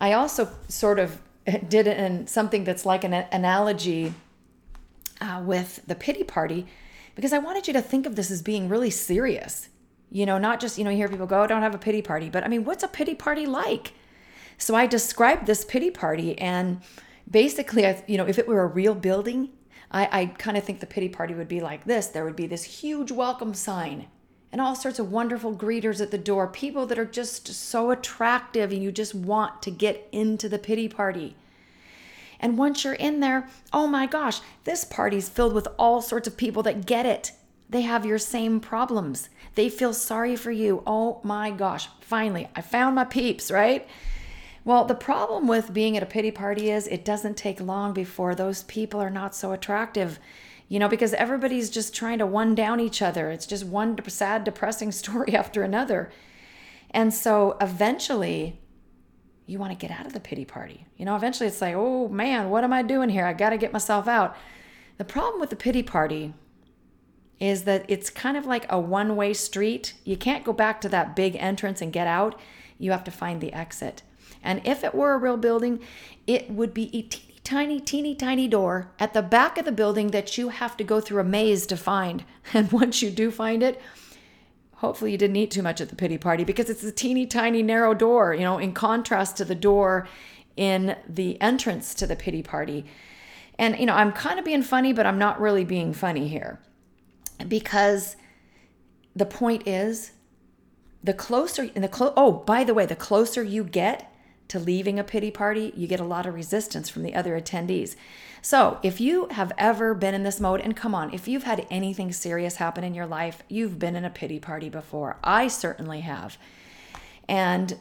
I 0.00 0.12
also 0.12 0.50
sort 0.68 0.98
of 0.98 1.20
did 1.68 1.86
in 1.86 2.26
something 2.26 2.64
that's 2.64 2.84
like 2.84 3.04
an 3.04 3.14
analogy 3.14 4.14
uh, 5.20 5.42
with 5.44 5.80
the 5.86 5.94
pity 5.94 6.24
party 6.24 6.66
because 7.14 7.32
I 7.32 7.38
wanted 7.38 7.66
you 7.66 7.72
to 7.72 7.82
think 7.82 8.06
of 8.06 8.14
this 8.14 8.30
as 8.30 8.42
being 8.42 8.68
really 8.68 8.90
serious. 8.90 9.68
You 10.10 10.26
know, 10.26 10.38
not 10.38 10.60
just, 10.60 10.78
you 10.78 10.84
know, 10.84 10.90
you 10.90 10.96
hear 10.96 11.08
people 11.08 11.26
go, 11.26 11.42
oh, 11.42 11.46
don't 11.46 11.62
have 11.62 11.74
a 11.74 11.78
pity 11.78 12.02
party, 12.02 12.30
but 12.30 12.44
I 12.44 12.48
mean, 12.48 12.64
what's 12.64 12.82
a 12.82 12.88
pity 12.88 13.14
party 13.14 13.46
like? 13.46 13.92
So 14.56 14.74
I 14.74 14.86
described 14.86 15.46
this 15.46 15.64
pity 15.64 15.90
party 15.90 16.38
and 16.38 16.80
basically, 17.30 17.86
I, 17.86 18.02
you 18.06 18.16
know, 18.16 18.26
if 18.26 18.38
it 18.38 18.48
were 18.48 18.62
a 18.62 18.66
real 18.66 18.94
building, 18.94 19.50
I, 19.90 20.08
I 20.20 20.26
kind 20.26 20.56
of 20.56 20.64
think 20.64 20.80
the 20.80 20.86
pity 20.86 21.08
party 21.08 21.34
would 21.34 21.48
be 21.48 21.60
like 21.60 21.84
this. 21.84 22.08
There 22.08 22.24
would 22.24 22.36
be 22.36 22.46
this 22.46 22.64
huge 22.64 23.12
welcome 23.12 23.54
sign 23.54 24.08
and 24.50 24.60
all 24.60 24.74
sorts 24.74 24.98
of 24.98 25.12
wonderful 25.12 25.54
greeters 25.54 26.00
at 26.00 26.10
the 26.10 26.18
door, 26.18 26.48
people 26.48 26.86
that 26.86 26.98
are 26.98 27.04
just 27.04 27.46
so 27.46 27.90
attractive 27.90 28.72
and 28.72 28.82
you 28.82 28.90
just 28.90 29.14
want 29.14 29.62
to 29.62 29.70
get 29.70 30.08
into 30.10 30.48
the 30.48 30.58
pity 30.58 30.88
party. 30.88 31.36
And 32.40 32.56
once 32.56 32.84
you're 32.84 32.94
in 32.94 33.20
there, 33.20 33.48
oh 33.72 33.86
my 33.86 34.06
gosh, 34.06 34.40
this 34.64 34.84
party's 34.84 35.28
filled 35.28 35.52
with 35.52 35.68
all 35.78 36.00
sorts 36.00 36.28
of 36.28 36.36
people 36.36 36.62
that 36.62 36.86
get 36.86 37.04
it. 37.04 37.32
They 37.68 37.82
have 37.82 38.06
your 38.06 38.18
same 38.18 38.60
problems. 38.60 39.28
They 39.54 39.68
feel 39.68 39.92
sorry 39.92 40.36
for 40.36 40.50
you. 40.50 40.82
Oh 40.86 41.20
my 41.24 41.50
gosh, 41.50 41.88
finally, 42.00 42.48
I 42.54 42.60
found 42.60 42.94
my 42.94 43.04
peeps, 43.04 43.50
right? 43.50 43.86
Well, 44.64 44.84
the 44.84 44.94
problem 44.94 45.48
with 45.48 45.72
being 45.72 45.96
at 45.96 46.02
a 46.02 46.06
pity 46.06 46.30
party 46.30 46.70
is 46.70 46.86
it 46.86 47.04
doesn't 47.04 47.36
take 47.36 47.60
long 47.60 47.92
before 47.92 48.34
those 48.34 48.64
people 48.64 49.00
are 49.00 49.10
not 49.10 49.34
so 49.34 49.52
attractive, 49.52 50.18
you 50.68 50.78
know, 50.78 50.88
because 50.88 51.14
everybody's 51.14 51.70
just 51.70 51.94
trying 51.94 52.18
to 52.18 52.26
one 52.26 52.54
down 52.54 52.78
each 52.78 53.00
other. 53.00 53.30
It's 53.30 53.46
just 53.46 53.64
one 53.64 53.96
sad, 54.08 54.44
depressing 54.44 54.92
story 54.92 55.34
after 55.34 55.62
another. 55.62 56.10
And 56.90 57.12
so 57.14 57.56
eventually, 57.60 58.60
you 59.46 59.58
want 59.58 59.72
to 59.72 59.86
get 59.86 59.98
out 59.98 60.06
of 60.06 60.12
the 60.12 60.20
pity 60.20 60.44
party. 60.44 60.86
You 60.96 61.06
know, 61.06 61.16
eventually 61.16 61.48
it's 61.48 61.62
like, 61.62 61.74
oh 61.74 62.08
man, 62.08 62.50
what 62.50 62.62
am 62.62 62.72
I 62.72 62.82
doing 62.82 63.08
here? 63.08 63.24
I 63.24 63.32
got 63.32 63.50
to 63.50 63.56
get 63.56 63.72
myself 63.72 64.06
out. 64.06 64.36
The 64.98 65.04
problem 65.04 65.40
with 65.40 65.50
the 65.50 65.56
pity 65.56 65.82
party 65.82 66.34
is 67.40 67.64
that 67.64 67.84
it's 67.88 68.10
kind 68.10 68.36
of 68.36 68.46
like 68.46 68.66
a 68.68 68.80
one 68.80 69.16
way 69.16 69.32
street. 69.32 69.94
You 70.04 70.16
can't 70.16 70.44
go 70.44 70.52
back 70.52 70.80
to 70.82 70.88
that 70.88 71.14
big 71.14 71.36
entrance 71.36 71.80
and 71.80 71.92
get 71.92 72.06
out. 72.06 72.38
You 72.78 72.90
have 72.90 73.04
to 73.04 73.10
find 73.10 73.40
the 73.40 73.52
exit. 73.52 74.02
And 74.42 74.60
if 74.64 74.84
it 74.84 74.94
were 74.94 75.14
a 75.14 75.18
real 75.18 75.36
building, 75.36 75.80
it 76.26 76.50
would 76.50 76.74
be 76.74 76.94
a 76.96 77.02
teeny 77.02 77.24
tiny, 77.48 77.80
teeny 77.80 78.14
tiny 78.14 78.46
door 78.46 78.90
at 78.98 79.14
the 79.14 79.22
back 79.22 79.56
of 79.56 79.64
the 79.64 79.72
building 79.72 80.08
that 80.08 80.36
you 80.36 80.50
have 80.50 80.76
to 80.76 80.84
go 80.84 81.00
through 81.00 81.18
a 81.18 81.24
maze 81.24 81.64
to 81.66 81.76
find. 81.78 82.24
And 82.52 82.70
once 82.70 83.00
you 83.00 83.10
do 83.10 83.30
find 83.30 83.62
it, 83.62 83.80
hopefully 84.76 85.12
you 85.12 85.18
didn't 85.18 85.36
eat 85.36 85.50
too 85.50 85.62
much 85.62 85.80
at 85.80 85.88
the 85.88 85.96
pity 85.96 86.18
party 86.18 86.44
because 86.44 86.68
it's 86.68 86.84
a 86.84 86.92
teeny 86.92 87.24
tiny 87.26 87.62
narrow 87.62 87.94
door, 87.94 88.34
you 88.34 88.42
know, 88.42 88.58
in 88.58 88.72
contrast 88.72 89.38
to 89.38 89.46
the 89.46 89.54
door 89.54 90.06
in 90.58 90.94
the 91.08 91.40
entrance 91.40 91.94
to 91.94 92.06
the 92.06 92.16
pity 92.16 92.42
party. 92.42 92.84
And, 93.58 93.78
you 93.78 93.86
know, 93.86 93.94
I'm 93.94 94.12
kind 94.12 94.38
of 94.38 94.44
being 94.44 94.62
funny, 94.62 94.92
but 94.92 95.06
I'm 95.06 95.18
not 95.18 95.40
really 95.40 95.64
being 95.64 95.94
funny 95.94 96.28
here 96.28 96.60
because 97.46 98.16
the 99.14 99.26
point 99.26 99.66
is 99.66 100.12
the 101.02 101.14
closer 101.14 101.70
and 101.74 101.84
the 101.84 101.88
clo- 101.88 102.12
oh 102.16 102.32
by 102.32 102.64
the 102.64 102.74
way 102.74 102.86
the 102.86 102.96
closer 102.96 103.42
you 103.42 103.64
get 103.64 104.12
to 104.48 104.58
leaving 104.58 104.98
a 104.98 105.04
pity 105.04 105.30
party 105.30 105.72
you 105.76 105.86
get 105.86 106.00
a 106.00 106.04
lot 106.04 106.26
of 106.26 106.34
resistance 106.34 106.88
from 106.88 107.02
the 107.02 107.14
other 107.14 107.38
attendees. 107.38 107.96
So 108.40 108.78
if 108.82 109.00
you 109.00 109.28
have 109.32 109.52
ever 109.58 109.94
been 109.94 110.14
in 110.14 110.22
this 110.22 110.40
mode 110.40 110.60
and 110.60 110.76
come 110.76 110.94
on 110.94 111.12
if 111.12 111.28
you've 111.28 111.44
had 111.44 111.66
anything 111.70 112.12
serious 112.12 112.56
happen 112.56 112.84
in 112.84 112.94
your 112.94 113.06
life 113.06 113.42
you've 113.48 113.78
been 113.78 113.96
in 113.96 114.04
a 114.04 114.10
pity 114.10 114.38
party 114.38 114.68
before. 114.68 115.18
I 115.22 115.48
certainly 115.48 116.00
have. 116.00 116.38
And 117.28 117.78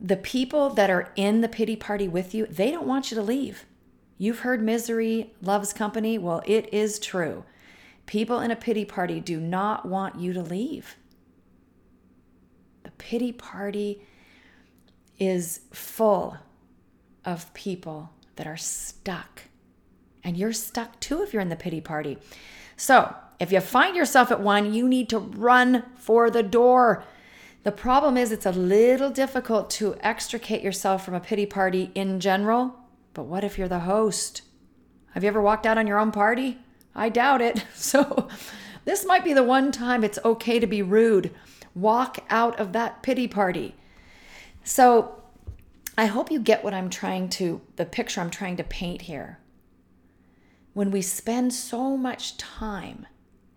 the 0.00 0.16
people 0.16 0.70
that 0.70 0.90
are 0.90 1.12
in 1.16 1.40
the 1.40 1.48
pity 1.48 1.76
party 1.76 2.08
with 2.08 2.34
you 2.34 2.46
they 2.46 2.70
don't 2.70 2.86
want 2.86 3.10
you 3.10 3.14
to 3.16 3.22
leave. 3.22 3.64
You've 4.18 4.40
heard 4.40 4.62
misery 4.62 5.32
loves 5.40 5.72
company. 5.72 6.18
Well 6.18 6.42
it 6.46 6.72
is 6.72 6.98
true 6.98 7.44
People 8.10 8.40
in 8.40 8.50
a 8.50 8.56
pity 8.56 8.84
party 8.84 9.20
do 9.20 9.38
not 9.38 9.86
want 9.86 10.18
you 10.18 10.32
to 10.32 10.42
leave. 10.42 10.96
The 12.82 12.90
pity 12.90 13.30
party 13.30 14.04
is 15.20 15.60
full 15.72 16.36
of 17.24 17.54
people 17.54 18.10
that 18.34 18.48
are 18.48 18.56
stuck. 18.56 19.42
And 20.24 20.36
you're 20.36 20.52
stuck 20.52 20.98
too 20.98 21.22
if 21.22 21.32
you're 21.32 21.40
in 21.40 21.50
the 21.50 21.54
pity 21.54 21.80
party. 21.80 22.18
So, 22.76 23.14
if 23.38 23.52
you 23.52 23.60
find 23.60 23.94
yourself 23.94 24.32
at 24.32 24.40
one, 24.40 24.74
you 24.74 24.88
need 24.88 25.08
to 25.10 25.20
run 25.20 25.84
for 25.94 26.30
the 26.30 26.42
door. 26.42 27.04
The 27.62 27.70
problem 27.70 28.16
is, 28.16 28.32
it's 28.32 28.44
a 28.44 28.50
little 28.50 29.10
difficult 29.10 29.70
to 29.78 29.94
extricate 30.00 30.62
yourself 30.62 31.04
from 31.04 31.14
a 31.14 31.20
pity 31.20 31.46
party 31.46 31.92
in 31.94 32.18
general. 32.18 32.74
But 33.14 33.26
what 33.26 33.44
if 33.44 33.56
you're 33.56 33.68
the 33.68 33.78
host? 33.78 34.42
Have 35.12 35.22
you 35.22 35.28
ever 35.28 35.40
walked 35.40 35.64
out 35.64 35.78
on 35.78 35.86
your 35.86 36.00
own 36.00 36.10
party? 36.10 36.58
I 37.00 37.08
doubt 37.08 37.40
it. 37.40 37.64
So, 37.74 38.28
this 38.84 39.06
might 39.06 39.24
be 39.24 39.32
the 39.32 39.42
one 39.42 39.72
time 39.72 40.04
it's 40.04 40.18
okay 40.24 40.60
to 40.60 40.66
be 40.66 40.82
rude. 40.82 41.34
Walk 41.74 42.18
out 42.28 42.60
of 42.60 42.72
that 42.72 43.02
pity 43.02 43.26
party. 43.26 43.74
So, 44.64 45.22
I 45.96 46.06
hope 46.06 46.30
you 46.30 46.38
get 46.38 46.62
what 46.62 46.74
I'm 46.74 46.90
trying 46.90 47.30
to, 47.30 47.62
the 47.76 47.86
picture 47.86 48.20
I'm 48.20 48.30
trying 48.30 48.56
to 48.58 48.64
paint 48.64 49.02
here. 49.02 49.38
When 50.74 50.90
we 50.90 51.02
spend 51.02 51.54
so 51.54 51.96
much 51.96 52.36
time 52.36 53.06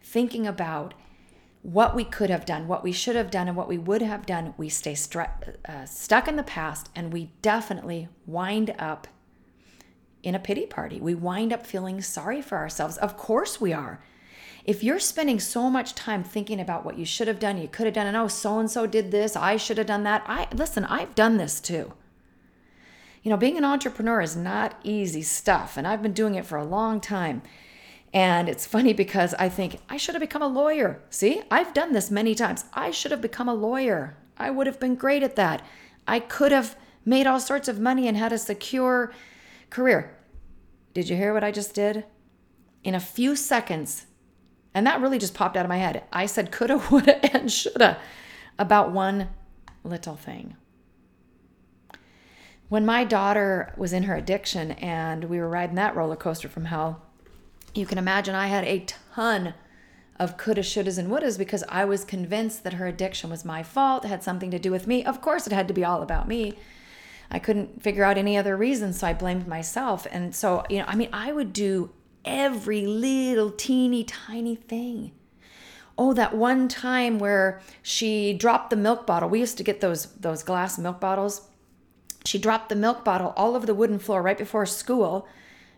thinking 0.02 0.48
about 0.48 0.94
what 1.64 1.96
we 1.96 2.04
could 2.04 2.30
have 2.30 2.46
done, 2.46 2.68
what 2.68 2.84
we 2.84 2.92
should 2.92 3.16
have 3.16 3.32
done, 3.32 3.48
and 3.48 3.58
what 3.58 3.70
we 3.70 3.78
would 3.78 4.02
have 4.02 4.26
done, 4.26 4.54
we 4.58 4.70
stay 4.70 4.96
uh, 4.96 5.86
stuck 5.86 6.28
in 6.28 6.38
the 6.38 6.44
past 6.44 6.90
and 6.96 7.12
we 7.12 7.32
definitely 7.42 8.08
wind 8.26 8.74
up 8.80 9.08
in 10.24 10.34
a 10.34 10.40
pity 10.40 10.66
party. 10.66 11.00
We 11.00 11.14
wind 11.14 11.54
up 11.54 11.68
feeling 11.68 12.02
sorry 12.02 12.42
for 12.42 12.58
ourselves. 12.58 12.98
Of 12.98 13.18
course 13.18 13.62
we 13.62 13.74
are. 13.74 14.02
If 14.66 14.82
you're 14.82 15.00
spending 15.00 15.42
so 15.42 15.70
much 15.70 15.94
time 15.94 16.24
thinking 16.24 16.62
about 16.62 16.86
what 16.86 16.98
you 16.98 17.04
should 17.04 17.28
have 17.28 17.40
done, 17.40 17.58
you 17.58 17.68
could 17.68 17.86
have 17.86 17.94
done, 17.94 18.08
and 18.08 18.16
oh, 18.16 18.30
so 18.30 18.60
and 18.60 18.72
so 18.72 18.88
did 18.88 19.12
this, 19.12 19.36
I 19.36 19.58
should 19.58 19.78
have 19.78 19.88
done 19.88 20.04
that. 20.04 20.24
I 20.26 20.48
listen, 20.54 20.86
I've 20.86 21.16
done 21.16 21.36
this 21.38 21.60
too. 21.60 21.94
You 23.24 23.30
know, 23.30 23.38
being 23.38 23.58
an 23.58 23.66
entrepreneur 23.66 24.22
is 24.22 24.38
not 24.38 24.80
easy 24.84 25.22
stuff, 25.22 25.76
and 25.76 25.86
I've 25.86 26.02
been 26.02 26.14
doing 26.14 26.36
it 26.36 26.46
for 26.46 26.58
a 26.58 26.64
long 26.64 27.02
time. 27.02 27.42
And 28.14 28.48
it's 28.48 28.66
funny 28.66 28.94
because 28.94 29.34
I 29.34 29.50
think 29.50 29.80
I 29.90 29.98
should 29.98 30.16
have 30.16 30.22
become 30.22 30.44
a 30.44 30.48
lawyer. 30.48 31.02
See, 31.10 31.42
I've 31.50 31.74
done 31.74 31.94
this 31.94 32.12
many 32.12 32.36
times. 32.36 32.66
I 32.74 32.92
should 32.92 33.12
have 33.12 33.22
become 33.22 33.50
a 33.50 33.54
lawyer. 33.54 34.16
I 34.38 34.50
would 34.50 34.68
have 34.68 34.80
been 34.80 34.96
great 34.96 35.24
at 35.24 35.36
that. 35.36 35.66
I 36.08 36.20
could 36.20 36.52
have 36.52 36.78
made 37.06 37.28
all 37.28 37.40
sorts 37.40 37.68
of 37.68 37.80
money 37.80 38.08
and 38.08 38.16
had 38.16 38.32
a 38.32 38.38
secure 38.38 39.12
career. 39.74 40.16
Did 40.94 41.10
you 41.10 41.16
hear 41.16 41.34
what 41.34 41.44
I 41.44 41.52
just 41.52 41.74
did? 41.74 42.06
In 42.84 42.96
a 42.96 43.00
few 43.00 43.36
seconds, 43.36 44.06
and 44.74 44.86
that 44.86 45.02
really 45.02 45.20
just 45.20 45.34
popped 45.34 45.58
out 45.58 45.66
of 45.66 45.70
my 45.70 45.78
head. 45.78 46.04
I 46.14 46.26
said 46.28 46.52
coulda, 46.52 46.78
woulda, 46.92 47.34
and 47.36 47.52
shoulda 47.52 47.98
about 48.58 48.92
one 48.92 49.30
little 49.84 50.16
thing. 50.16 50.56
When 52.70 52.86
my 52.86 53.04
daughter 53.04 53.74
was 53.78 53.94
in 53.94 54.04
her 54.04 54.16
addiction 54.16 54.72
and 54.72 55.26
we 55.26 55.40
were 55.40 55.50
riding 55.50 55.76
that 55.76 55.96
roller 55.96 56.16
coaster 56.16 56.50
from 56.50 56.66
hell, 56.66 57.02
you 57.74 57.86
can 57.86 57.98
imagine 57.98 58.36
I 58.36 58.48
had 58.48 58.64
a 58.66 58.86
ton 59.14 59.54
of 60.20 60.38
coulda, 60.38 60.62
shouldas, 60.62 60.98
and 60.98 61.10
wouldas 61.10 61.38
because 61.38 61.64
I 61.70 61.86
was 61.86 62.06
convinced 62.06 62.64
that 62.64 62.74
her 62.74 62.88
addiction 62.88 63.30
was 63.30 63.44
my 63.44 63.64
fault, 63.64 64.06
had 64.06 64.24
something 64.24 64.52
to 64.52 64.60
do 64.60 64.72
with 64.72 64.88
me. 64.88 65.04
Of 65.04 65.22
course, 65.22 65.48
it 65.48 65.54
had 65.54 65.68
to 65.68 65.74
be 65.74 65.84
all 65.84 66.02
about 66.02 66.28
me. 66.28 66.54
I 67.34 67.40
couldn't 67.40 67.82
figure 67.82 68.04
out 68.04 68.20
any 68.20 68.38
other 68.38 68.56
reason, 68.56 68.94
so 68.94 69.08
I 69.08 69.14
blamed 69.14 69.48
myself. 69.48 70.06
And 70.12 70.36
so, 70.36 70.64
you 70.70 70.78
know, 70.78 70.86
I 70.88 70.96
mean, 70.96 71.10
I 71.12 71.34
would 71.34 71.52
do 71.52 71.92
every 72.24 72.86
little 72.86 73.50
teeny 73.52 74.04
tiny 74.04 74.56
thing. 74.56 75.12
Oh, 75.98 76.14
that 76.14 76.36
one 76.36 76.68
time 76.68 77.18
where 77.18 77.60
she 77.82 78.34
dropped 78.34 78.70
the 78.70 78.76
milk 78.76 79.08
bottle. 79.08 79.30
We 79.30 79.40
used 79.40 79.58
to 79.58 79.64
get 79.64 79.82
those 79.82 80.06
those 80.14 80.44
glass 80.44 80.78
milk 80.78 81.00
bottles. 81.00 81.48
She 82.24 82.38
dropped 82.38 82.70
the 82.70 82.76
milk 82.76 83.04
bottle 83.04 83.34
all 83.36 83.56
over 83.56 83.66
the 83.66 83.76
wooden 83.76 84.00
floor 84.00 84.22
right 84.22 84.38
before 84.38 84.66
school. 84.66 85.28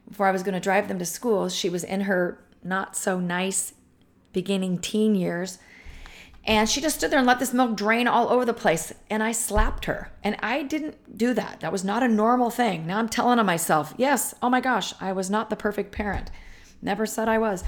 Before 0.08 0.28
I 0.28 0.32
was 0.32 0.44
going 0.44 0.54
to 0.54 0.60
drive 0.60 0.88
them 0.88 1.00
to 1.00 1.06
school, 1.06 1.50
she 1.50 1.70
was 1.70 1.84
in 1.84 2.02
her 2.02 2.44
not 2.63 2.96
so 2.96 3.20
nice 3.20 3.74
beginning 4.34 4.80
teen 4.80 5.15
years 5.15 5.58
and 6.46 6.70
she 6.70 6.80
just 6.80 6.98
stood 6.98 7.10
there 7.12 7.18
and 7.18 7.28
let 7.28 7.40
this 7.40 7.54
milk 7.54 7.76
drain 7.76 8.08
all 8.08 8.30
over 8.30 8.46
the 8.46 8.54
place. 8.54 8.94
And 9.10 9.24
I 9.24 9.32
slapped 9.32 9.86
her. 9.86 10.12
And 10.24 10.36
I 10.42 10.62
didn't 10.62 11.18
do 11.18 11.34
that. 11.34 11.62
That 11.62 11.72
was 11.72 11.84
not 11.84 12.04
a 12.04 12.08
normal 12.08 12.52
thing. 12.52 12.86
Now 12.86 13.00
I'm 13.00 13.10
telling 13.10 13.40
on 13.40 13.46
myself, 13.48 13.96
yes, 13.98 14.36
oh 14.44 14.50
my 14.50 14.62
gosh, 14.62 14.94
I 15.02 15.12
was 15.12 15.30
not 15.30 15.50
the 15.50 15.56
perfect 15.56 15.92
parent. 15.92 16.30
Never 16.84 17.08
said 17.08 17.28
I 17.28 17.40
was. 17.40 17.64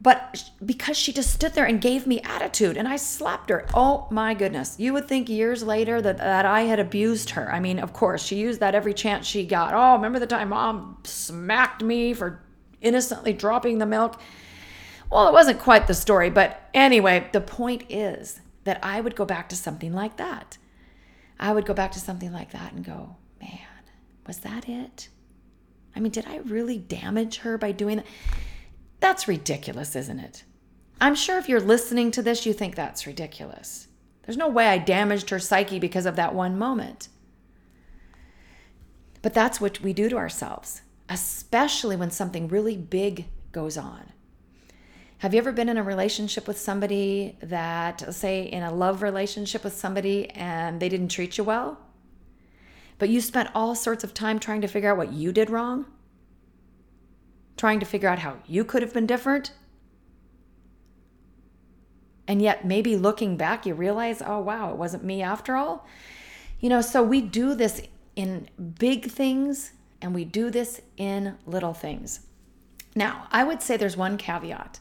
But 0.00 0.50
because 0.64 0.96
she 0.96 1.12
just 1.12 1.32
stood 1.32 1.54
there 1.54 1.64
and 1.64 1.80
gave 1.80 2.06
me 2.06 2.20
attitude 2.22 2.76
and 2.76 2.88
I 2.88 2.96
slapped 2.96 3.50
her. 3.50 3.66
Oh 3.72 4.08
my 4.10 4.34
goodness. 4.34 4.74
You 4.78 4.92
would 4.92 5.06
think 5.06 5.28
years 5.28 5.62
later 5.62 6.02
that, 6.02 6.18
that 6.18 6.44
I 6.44 6.62
had 6.62 6.80
abused 6.80 7.30
her. 7.30 7.52
I 7.52 7.60
mean, 7.60 7.78
of 7.78 7.92
course, 7.92 8.22
she 8.22 8.36
used 8.36 8.60
that 8.60 8.74
every 8.74 8.94
chance 8.94 9.26
she 9.26 9.46
got. 9.46 9.74
Oh, 9.74 9.94
remember 9.94 10.18
the 10.18 10.26
time 10.26 10.48
mom 10.48 10.98
smacked 11.04 11.84
me 11.84 12.14
for 12.14 12.42
innocently 12.80 13.32
dropping 13.32 13.78
the 13.78 13.86
milk? 13.86 14.20
Well, 15.10 15.28
it 15.28 15.32
wasn't 15.32 15.60
quite 15.60 15.86
the 15.86 15.94
story, 15.94 16.30
but 16.30 16.68
anyway, 16.74 17.28
the 17.32 17.40
point 17.40 17.84
is 17.88 18.40
that 18.64 18.80
I 18.82 19.00
would 19.00 19.14
go 19.14 19.24
back 19.24 19.48
to 19.50 19.56
something 19.56 19.92
like 19.92 20.16
that. 20.16 20.58
I 21.38 21.52
would 21.52 21.66
go 21.66 21.74
back 21.74 21.92
to 21.92 22.00
something 22.00 22.32
like 22.32 22.52
that 22.52 22.72
and 22.72 22.84
go, 22.84 23.16
man, 23.40 23.60
was 24.26 24.38
that 24.38 24.68
it? 24.68 25.08
I 25.94 26.00
mean, 26.00 26.12
did 26.12 26.26
I 26.26 26.38
really 26.38 26.78
damage 26.78 27.38
her 27.38 27.56
by 27.56 27.72
doing 27.72 27.98
that? 27.98 28.06
That's 29.00 29.28
ridiculous, 29.28 29.94
isn't 29.94 30.18
it? 30.18 30.44
I'm 31.00 31.14
sure 31.14 31.38
if 31.38 31.48
you're 31.48 31.60
listening 31.60 32.10
to 32.12 32.22
this, 32.22 32.46
you 32.46 32.52
think 32.52 32.74
that's 32.74 33.06
ridiculous. 33.06 33.88
There's 34.24 34.36
no 34.36 34.48
way 34.48 34.66
I 34.66 34.78
damaged 34.78 35.30
her 35.30 35.38
psyche 35.38 35.78
because 35.78 36.06
of 36.06 36.16
that 36.16 36.34
one 36.34 36.58
moment. 36.58 37.08
But 39.22 39.34
that's 39.34 39.60
what 39.60 39.80
we 39.80 39.92
do 39.92 40.08
to 40.08 40.16
ourselves, 40.16 40.82
especially 41.08 41.96
when 41.96 42.10
something 42.10 42.48
really 42.48 42.76
big 42.76 43.26
goes 43.52 43.76
on. 43.76 44.12
Have 45.18 45.32
you 45.32 45.38
ever 45.38 45.52
been 45.52 45.70
in 45.70 45.78
a 45.78 45.82
relationship 45.82 46.46
with 46.46 46.58
somebody 46.58 47.38
that, 47.40 48.14
say, 48.14 48.42
in 48.42 48.62
a 48.62 48.72
love 48.72 49.00
relationship 49.00 49.64
with 49.64 49.72
somebody 49.72 50.28
and 50.30 50.78
they 50.78 50.90
didn't 50.90 51.08
treat 51.08 51.38
you 51.38 51.44
well? 51.44 51.78
But 52.98 53.08
you 53.08 53.22
spent 53.22 53.48
all 53.54 53.74
sorts 53.74 54.04
of 54.04 54.12
time 54.12 54.38
trying 54.38 54.60
to 54.60 54.68
figure 54.68 54.90
out 54.90 54.98
what 54.98 55.14
you 55.14 55.32
did 55.32 55.48
wrong? 55.48 55.86
Trying 57.56 57.80
to 57.80 57.86
figure 57.86 58.10
out 58.10 58.18
how 58.18 58.36
you 58.46 58.62
could 58.62 58.82
have 58.82 58.92
been 58.92 59.06
different? 59.06 59.52
And 62.28 62.42
yet, 62.42 62.66
maybe 62.66 62.94
looking 62.94 63.38
back, 63.38 63.64
you 63.64 63.72
realize, 63.72 64.20
oh, 64.20 64.40
wow, 64.40 64.70
it 64.70 64.76
wasn't 64.76 65.04
me 65.04 65.22
after 65.22 65.56
all. 65.56 65.86
You 66.60 66.68
know, 66.68 66.82
so 66.82 67.02
we 67.02 67.22
do 67.22 67.54
this 67.54 67.80
in 68.16 68.50
big 68.78 69.10
things 69.10 69.72
and 70.02 70.14
we 70.14 70.26
do 70.26 70.50
this 70.50 70.82
in 70.98 71.38
little 71.46 71.72
things. 71.72 72.20
Now, 72.94 73.28
I 73.30 73.44
would 73.44 73.62
say 73.62 73.78
there's 73.78 73.96
one 73.96 74.18
caveat 74.18 74.80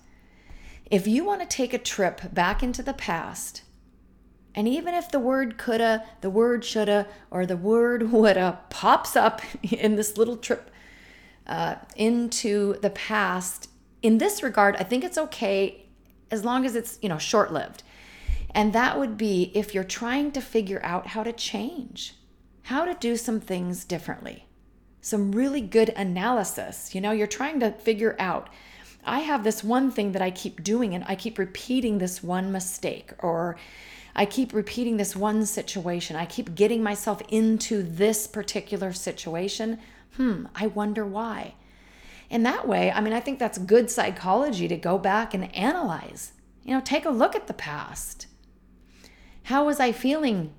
if 0.91 1.07
you 1.07 1.25
want 1.25 1.41
to 1.41 1.47
take 1.47 1.73
a 1.73 1.79
trip 1.79 2.33
back 2.33 2.61
into 2.63 2.83
the 2.83 2.93
past 2.93 3.63
And 4.57 4.69
even 4.69 4.93
if 4.93 5.11
the 5.11 5.19
word 5.19 5.57
coulda, 5.57 6.05
the 6.21 6.29
word 6.29 6.63
shoulda, 6.63 7.07
or 7.29 7.45
the 7.45 7.57
word 7.57 8.11
woulda 8.11 8.59
pops 8.69 9.15
up 9.15 9.41
in 9.63 9.97
this 9.97 10.17
little 10.17 10.37
trip 10.37 10.71
uh, 11.45 11.75
into 11.95 12.79
the 12.81 12.89
past, 12.89 13.69
in 14.01 14.17
this 14.17 14.41
regard, 14.41 14.75
I 14.77 14.83
think 14.83 15.03
it's 15.03 15.17
okay 15.17 15.85
as 16.31 16.45
long 16.45 16.65
as 16.65 16.75
it's, 16.75 16.97
you 17.01 17.09
know, 17.09 17.17
short 17.17 17.51
lived. 17.51 17.83
And 18.51 18.71
that 18.73 18.97
would 18.97 19.17
be 19.17 19.51
if 19.53 19.73
you're 19.73 19.83
trying 19.83 20.31
to 20.31 20.41
figure 20.41 20.81
out 20.83 21.07
how 21.07 21.23
to 21.23 21.33
change, 21.33 22.15
how 22.63 22.85
to 22.85 22.93
do 22.93 23.17
some 23.17 23.39
things 23.41 23.83
differently, 23.83 24.47
some 25.01 25.33
really 25.33 25.61
good 25.61 25.89
analysis. 25.89 26.95
You 26.95 27.01
know, 27.01 27.11
you're 27.11 27.27
trying 27.27 27.59
to 27.59 27.71
figure 27.71 28.15
out 28.17 28.49
I 29.05 29.19
have 29.19 29.43
this 29.43 29.63
one 29.63 29.91
thing 29.91 30.11
that 30.13 30.21
I 30.21 30.31
keep 30.31 30.63
doing 30.63 30.95
and 30.95 31.03
I 31.07 31.15
keep 31.15 31.37
repeating 31.37 31.99
this 31.99 32.23
one 32.23 32.51
mistake 32.51 33.13
or 33.19 33.55
I 34.15 34.25
keep 34.25 34.53
repeating 34.53 34.97
this 34.97 35.15
one 35.15 35.45
situation. 35.45 36.15
I 36.15 36.25
keep 36.25 36.55
getting 36.55 36.81
myself 36.81 37.21
into 37.29 37.83
this 37.83 38.27
particular 38.27 38.93
situation. 38.93 39.79
Hmm, 40.15 40.47
I 40.55 40.67
wonder 40.67 41.05
why. 41.05 41.55
In 42.29 42.43
that 42.43 42.67
way, 42.67 42.91
I 42.91 43.01
mean, 43.01 43.13
I 43.13 43.19
think 43.19 43.37
that's 43.37 43.57
good 43.57 43.91
psychology 43.91 44.67
to 44.67 44.77
go 44.77 44.97
back 44.97 45.33
and 45.33 45.53
analyze. 45.55 46.33
You 46.63 46.73
know, 46.73 46.81
take 46.81 47.05
a 47.05 47.11
look 47.11 47.35
at 47.35 47.47
the 47.47 47.53
past. 47.53 48.27
How 49.43 49.65
was 49.65 49.79
I 49.79 49.91
feeling 49.91 50.53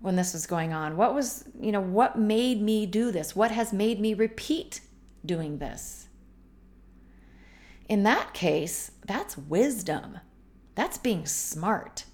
when 0.00 0.16
this 0.16 0.32
was 0.32 0.46
going 0.46 0.72
on? 0.72 0.96
What 0.96 1.14
was, 1.14 1.44
you 1.60 1.70
know, 1.70 1.80
what 1.80 2.18
made 2.18 2.60
me 2.60 2.86
do 2.86 3.12
this? 3.12 3.36
What 3.36 3.52
has 3.52 3.72
made 3.72 4.00
me 4.00 4.14
repeat 4.14 4.80
doing 5.24 5.58
this? 5.58 6.03
In 7.88 8.02
that 8.04 8.32
case, 8.34 8.92
that's 9.06 9.36
wisdom. 9.36 10.18
That's 10.74 10.98
being 10.98 11.26
smart. 11.26 12.04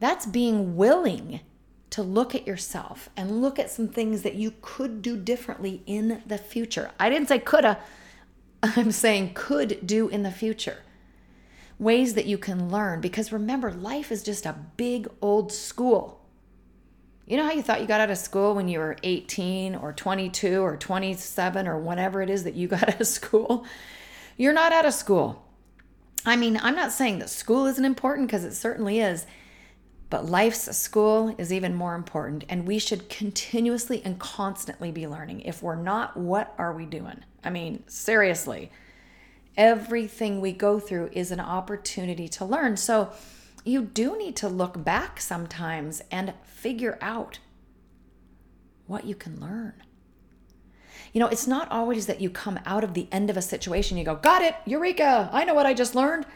That's 0.00 0.26
being 0.26 0.76
willing 0.76 1.40
to 1.90 2.02
look 2.02 2.34
at 2.34 2.46
yourself 2.46 3.08
and 3.16 3.40
look 3.40 3.58
at 3.58 3.70
some 3.70 3.88
things 3.88 4.22
that 4.22 4.34
you 4.34 4.52
could 4.60 5.00
do 5.00 5.16
differently 5.16 5.82
in 5.86 6.22
the 6.26 6.38
future. 6.38 6.90
I 7.00 7.08
didn't 7.08 7.28
say 7.28 7.38
coulda, 7.38 7.78
I'm 8.62 8.92
saying 8.92 9.32
could 9.34 9.86
do 9.86 10.08
in 10.08 10.22
the 10.22 10.30
future. 10.30 10.82
Ways 11.78 12.14
that 12.14 12.26
you 12.26 12.38
can 12.38 12.70
learn 12.70 13.00
because 13.00 13.32
remember, 13.32 13.72
life 13.72 14.10
is 14.12 14.22
just 14.22 14.44
a 14.44 14.56
big 14.76 15.08
old 15.22 15.52
school. 15.52 16.20
You 17.26 17.36
know 17.36 17.44
how 17.44 17.52
you 17.52 17.62
thought 17.62 17.80
you 17.80 17.86
got 17.86 18.00
out 18.00 18.10
of 18.10 18.18
school 18.18 18.54
when 18.54 18.68
you 18.68 18.78
were 18.78 18.96
18 19.02 19.74
or 19.74 19.92
22 19.92 20.62
or 20.62 20.76
27 20.76 21.68
or 21.68 21.78
whatever 21.78 22.22
it 22.22 22.30
is 22.30 22.44
that 22.44 22.54
you 22.54 22.68
got 22.68 22.88
out 22.88 23.00
of 23.00 23.06
school? 23.06 23.64
You're 24.38 24.54
not 24.54 24.72
out 24.72 24.86
of 24.86 24.94
school. 24.94 25.44
I 26.24 26.36
mean, 26.36 26.58
I'm 26.62 26.76
not 26.76 26.92
saying 26.92 27.18
that 27.18 27.28
school 27.28 27.66
isn't 27.66 27.84
important 27.84 28.28
because 28.28 28.44
it 28.44 28.54
certainly 28.54 29.00
is. 29.00 29.26
But 30.10 30.24
life's 30.24 30.74
school 30.76 31.34
is 31.36 31.52
even 31.52 31.74
more 31.74 31.94
important, 31.94 32.44
and 32.48 32.66
we 32.66 32.78
should 32.78 33.10
continuously 33.10 34.00
and 34.04 34.18
constantly 34.18 34.90
be 34.90 35.06
learning. 35.06 35.40
If 35.42 35.62
we're 35.62 35.74
not, 35.74 36.16
what 36.16 36.54
are 36.56 36.72
we 36.72 36.86
doing? 36.86 37.24
I 37.44 37.50
mean, 37.50 37.84
seriously, 37.88 38.70
everything 39.56 40.40
we 40.40 40.52
go 40.52 40.78
through 40.78 41.10
is 41.12 41.30
an 41.30 41.40
opportunity 41.40 42.26
to 42.28 42.44
learn. 42.46 42.78
So 42.78 43.12
you 43.64 43.82
do 43.82 44.16
need 44.16 44.36
to 44.36 44.48
look 44.48 44.82
back 44.82 45.20
sometimes 45.20 46.00
and 46.10 46.32
figure 46.42 46.96
out 47.02 47.40
what 48.86 49.04
you 49.04 49.14
can 49.14 49.38
learn. 49.40 49.74
You 51.18 51.24
know, 51.24 51.30
it's 51.30 51.48
not 51.48 51.68
always 51.72 52.06
that 52.06 52.20
you 52.20 52.30
come 52.30 52.60
out 52.64 52.84
of 52.84 52.94
the 52.94 53.08
end 53.10 53.28
of 53.28 53.36
a 53.36 53.42
situation, 53.42 53.98
you 53.98 54.04
go, 54.04 54.14
Got 54.14 54.40
it, 54.40 54.54
Eureka, 54.66 55.28
I 55.32 55.44
know 55.44 55.52
what 55.52 55.66
I 55.66 55.74
just 55.74 55.96
learned. 55.96 56.26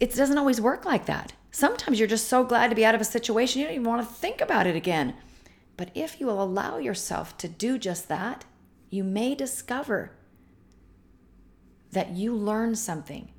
It 0.00 0.14
doesn't 0.14 0.38
always 0.38 0.58
work 0.58 0.86
like 0.86 1.04
that. 1.04 1.34
Sometimes 1.50 1.98
you're 1.98 2.08
just 2.08 2.26
so 2.26 2.42
glad 2.42 2.68
to 2.68 2.74
be 2.74 2.86
out 2.86 2.94
of 2.94 3.02
a 3.02 3.04
situation, 3.04 3.60
you 3.60 3.66
don't 3.66 3.74
even 3.74 3.86
want 3.86 4.08
to 4.08 4.14
think 4.14 4.40
about 4.40 4.66
it 4.66 4.74
again. 4.74 5.12
But 5.76 5.90
if 5.94 6.18
you 6.18 6.28
will 6.28 6.42
allow 6.42 6.78
yourself 6.78 7.36
to 7.36 7.46
do 7.46 7.76
just 7.76 8.08
that, 8.08 8.46
you 8.88 9.04
may 9.04 9.34
discover 9.34 10.12
that 11.92 12.12
you 12.12 12.34
learn 12.34 12.74
something. 12.74 13.30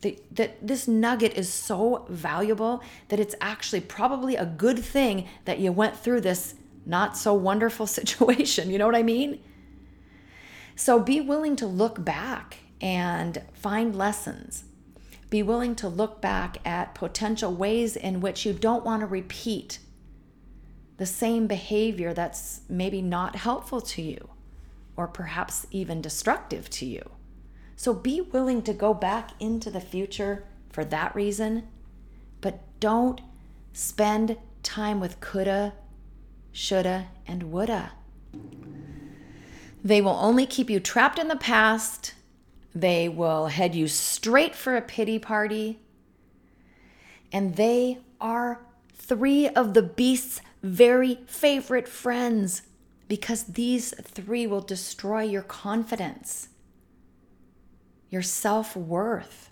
That, 0.00 0.36
that 0.36 0.66
this 0.66 0.88
nugget 0.88 1.34
is 1.34 1.52
so 1.52 2.06
valuable 2.08 2.82
that 3.08 3.20
it's 3.20 3.34
actually 3.42 3.82
probably 3.82 4.36
a 4.36 4.46
good 4.46 4.78
thing 4.78 5.28
that 5.44 5.58
you 5.58 5.70
went 5.70 5.98
through 5.98 6.22
this 6.22 6.54
not 6.86 7.14
so 7.14 7.34
wonderful 7.34 7.86
situation. 7.98 8.70
You 8.70 8.78
know 8.78 8.86
what 8.86 8.96
I 8.96 9.02
mean? 9.02 9.40
So 10.76 11.00
be 11.00 11.20
willing 11.20 11.56
to 11.56 11.66
look 11.66 12.04
back 12.04 12.58
and 12.80 13.42
find 13.52 13.96
lessons 13.96 14.64
be 15.34 15.42
willing 15.42 15.74
to 15.74 15.88
look 15.88 16.20
back 16.20 16.58
at 16.64 16.94
potential 16.94 17.52
ways 17.52 17.96
in 17.96 18.20
which 18.20 18.46
you 18.46 18.52
don't 18.52 18.84
want 18.84 19.00
to 19.00 19.06
repeat 19.06 19.80
the 20.96 21.06
same 21.06 21.48
behavior 21.48 22.14
that's 22.14 22.60
maybe 22.68 23.02
not 23.02 23.34
helpful 23.34 23.80
to 23.80 24.00
you 24.00 24.28
or 24.96 25.08
perhaps 25.08 25.66
even 25.72 26.00
destructive 26.00 26.70
to 26.70 26.86
you. 26.86 27.10
So 27.74 27.92
be 27.92 28.20
willing 28.20 28.62
to 28.62 28.72
go 28.72 28.94
back 28.94 29.30
into 29.40 29.72
the 29.72 29.80
future 29.80 30.44
for 30.70 30.84
that 30.84 31.12
reason, 31.16 31.66
but 32.40 32.60
don't 32.78 33.20
spend 33.72 34.36
time 34.62 35.00
with 35.00 35.18
coulda, 35.20 35.72
shoulda, 36.52 37.08
and 37.26 37.50
woulda. 37.50 37.90
They 39.84 40.00
will 40.00 40.18
only 40.20 40.46
keep 40.46 40.70
you 40.70 40.80
trapped 40.80 41.18
in 41.18 41.28
the 41.28 41.36
past 41.36 42.14
they 42.74 43.08
will 43.08 43.46
head 43.46 43.74
you 43.74 43.86
straight 43.86 44.54
for 44.54 44.76
a 44.76 44.82
pity 44.82 45.18
party. 45.18 45.78
And 47.32 47.54
they 47.54 47.98
are 48.20 48.66
three 48.92 49.48
of 49.48 49.74
the 49.74 49.82
beast's 49.82 50.40
very 50.62 51.20
favorite 51.26 51.86
friends 51.86 52.62
because 53.06 53.44
these 53.44 53.94
three 54.02 54.46
will 54.46 54.60
destroy 54.60 55.22
your 55.22 55.42
confidence, 55.42 56.48
your 58.10 58.22
self 58.22 58.74
worth, 58.74 59.50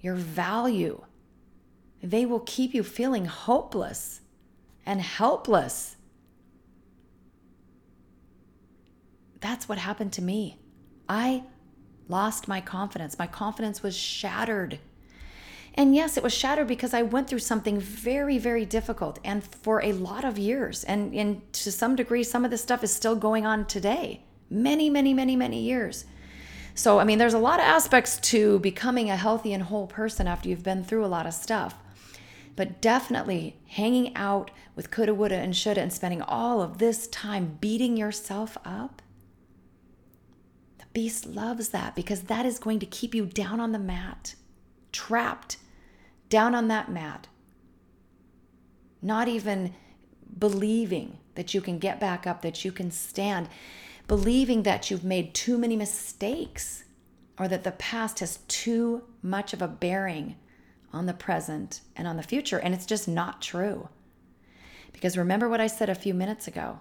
your 0.00 0.14
value. 0.14 1.04
They 2.02 2.24
will 2.26 2.40
keep 2.40 2.74
you 2.74 2.84
feeling 2.84 3.24
hopeless 3.24 4.20
and 4.86 5.00
helpless. 5.00 5.96
That's 9.40 9.68
what 9.68 9.78
happened 9.78 10.12
to 10.14 10.22
me. 10.22 10.58
I 11.08 11.44
lost 12.08 12.48
my 12.48 12.60
confidence. 12.60 13.18
My 13.18 13.26
confidence 13.26 13.82
was 13.82 13.96
shattered. 13.96 14.78
And 15.74 15.94
yes, 15.94 16.16
it 16.16 16.22
was 16.22 16.34
shattered 16.34 16.66
because 16.66 16.92
I 16.92 17.02
went 17.02 17.28
through 17.28 17.38
something 17.38 17.80
very, 17.80 18.38
very 18.38 18.64
difficult 18.64 19.18
and 19.24 19.42
for 19.42 19.82
a 19.82 19.92
lot 19.92 20.24
of 20.24 20.36
years. 20.36 20.84
And, 20.84 21.14
and 21.14 21.52
to 21.54 21.70
some 21.72 21.96
degree, 21.96 22.24
some 22.24 22.44
of 22.44 22.50
this 22.50 22.62
stuff 22.62 22.82
is 22.82 22.92
still 22.92 23.14
going 23.16 23.46
on 23.46 23.66
today. 23.66 24.24
Many, 24.50 24.90
many, 24.90 25.14
many, 25.14 25.36
many 25.36 25.60
years. 25.62 26.04
So, 26.74 26.98
I 26.98 27.04
mean, 27.04 27.18
there's 27.18 27.34
a 27.34 27.38
lot 27.38 27.60
of 27.60 27.66
aspects 27.66 28.18
to 28.20 28.58
becoming 28.60 29.10
a 29.10 29.16
healthy 29.16 29.52
and 29.52 29.62
whole 29.62 29.86
person 29.86 30.26
after 30.26 30.48
you've 30.48 30.64
been 30.64 30.82
through 30.82 31.04
a 31.04 31.06
lot 31.06 31.26
of 31.26 31.34
stuff. 31.34 31.74
But 32.56 32.80
definitely 32.80 33.56
hanging 33.68 34.14
out 34.16 34.50
with 34.74 34.90
coulda, 34.90 35.14
woulda, 35.14 35.36
and 35.36 35.56
shoulda 35.56 35.80
and 35.80 35.92
spending 35.92 36.20
all 36.22 36.60
of 36.60 36.78
this 36.78 37.06
time 37.08 37.58
beating 37.60 37.96
yourself 37.96 38.58
up 38.64 39.02
beast 40.92 41.26
loves 41.26 41.70
that 41.70 41.94
because 41.94 42.22
that 42.22 42.46
is 42.46 42.58
going 42.58 42.78
to 42.80 42.86
keep 42.86 43.14
you 43.14 43.26
down 43.26 43.60
on 43.60 43.72
the 43.72 43.78
mat, 43.78 44.34
trapped 44.92 45.56
down 46.28 46.54
on 46.54 46.68
that 46.68 46.90
mat, 46.90 47.28
not 49.02 49.28
even 49.28 49.74
believing 50.38 51.18
that 51.34 51.54
you 51.54 51.60
can 51.60 51.78
get 51.78 52.00
back 52.00 52.26
up, 52.26 52.42
that 52.42 52.64
you 52.64 52.72
can 52.72 52.90
stand, 52.90 53.48
believing 54.08 54.62
that 54.62 54.90
you've 54.90 55.04
made 55.04 55.34
too 55.34 55.56
many 55.56 55.76
mistakes 55.76 56.84
or 57.38 57.48
that 57.48 57.64
the 57.64 57.72
past 57.72 58.20
has 58.20 58.38
too 58.48 59.02
much 59.22 59.52
of 59.52 59.62
a 59.62 59.68
bearing 59.68 60.36
on 60.92 61.06
the 61.06 61.14
present 61.14 61.80
and 61.96 62.06
on 62.06 62.16
the 62.16 62.22
future. 62.22 62.58
And 62.58 62.74
it's 62.74 62.86
just 62.86 63.08
not 63.08 63.40
true. 63.40 63.88
Because 64.92 65.16
remember 65.16 65.48
what 65.48 65.60
I 65.60 65.66
said 65.66 65.88
a 65.88 65.94
few 65.94 66.12
minutes 66.12 66.48
ago 66.48 66.80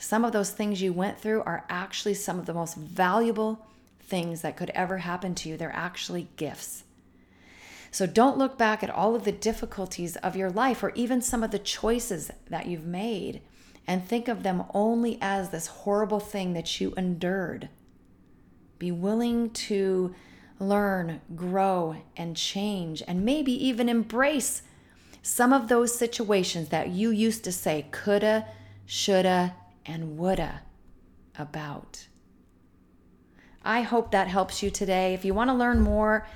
some 0.00 0.24
of 0.24 0.32
those 0.32 0.50
things 0.50 0.80
you 0.80 0.94
went 0.94 1.20
through 1.20 1.42
are 1.42 1.66
actually 1.68 2.14
some 2.14 2.38
of 2.38 2.46
the 2.46 2.54
most 2.54 2.74
valuable 2.74 3.66
things 4.00 4.40
that 4.40 4.56
could 4.56 4.70
ever 4.70 4.96
happen 4.96 5.34
to 5.34 5.48
you. 5.50 5.58
They're 5.58 5.70
actually 5.76 6.28
gifts. 6.36 6.84
So 7.90 8.06
don't 8.06 8.38
look 8.38 8.56
back 8.56 8.82
at 8.82 8.88
all 8.88 9.14
of 9.14 9.24
the 9.24 9.32
difficulties 9.32 10.16
of 10.16 10.36
your 10.36 10.48
life 10.48 10.82
or 10.82 10.90
even 10.94 11.20
some 11.20 11.44
of 11.44 11.50
the 11.50 11.58
choices 11.58 12.30
that 12.48 12.64
you've 12.64 12.86
made 12.86 13.42
and 13.86 14.02
think 14.02 14.26
of 14.26 14.42
them 14.42 14.64
only 14.72 15.18
as 15.20 15.50
this 15.50 15.66
horrible 15.66 16.20
thing 16.20 16.54
that 16.54 16.80
you 16.80 16.94
endured. 16.96 17.68
Be 18.78 18.90
willing 18.90 19.50
to 19.50 20.14
learn, 20.58 21.20
grow, 21.36 21.96
and 22.16 22.34
change, 22.36 23.02
and 23.06 23.22
maybe 23.22 23.52
even 23.66 23.90
embrace 23.90 24.62
some 25.22 25.52
of 25.52 25.68
those 25.68 25.94
situations 25.94 26.70
that 26.70 26.88
you 26.88 27.10
used 27.10 27.44
to 27.44 27.52
say 27.52 27.86
coulda, 27.90 28.46
shoulda, 28.86 29.54
and 29.90 30.16
woulda 30.16 30.62
about. 31.38 32.06
I 33.62 33.82
hope 33.82 34.10
that 34.10 34.28
helps 34.28 34.62
you 34.62 34.70
today. 34.70 35.12
If 35.12 35.24
you 35.24 35.34
want 35.34 35.50
to 35.50 35.54
learn 35.54 35.80
more 35.80 36.26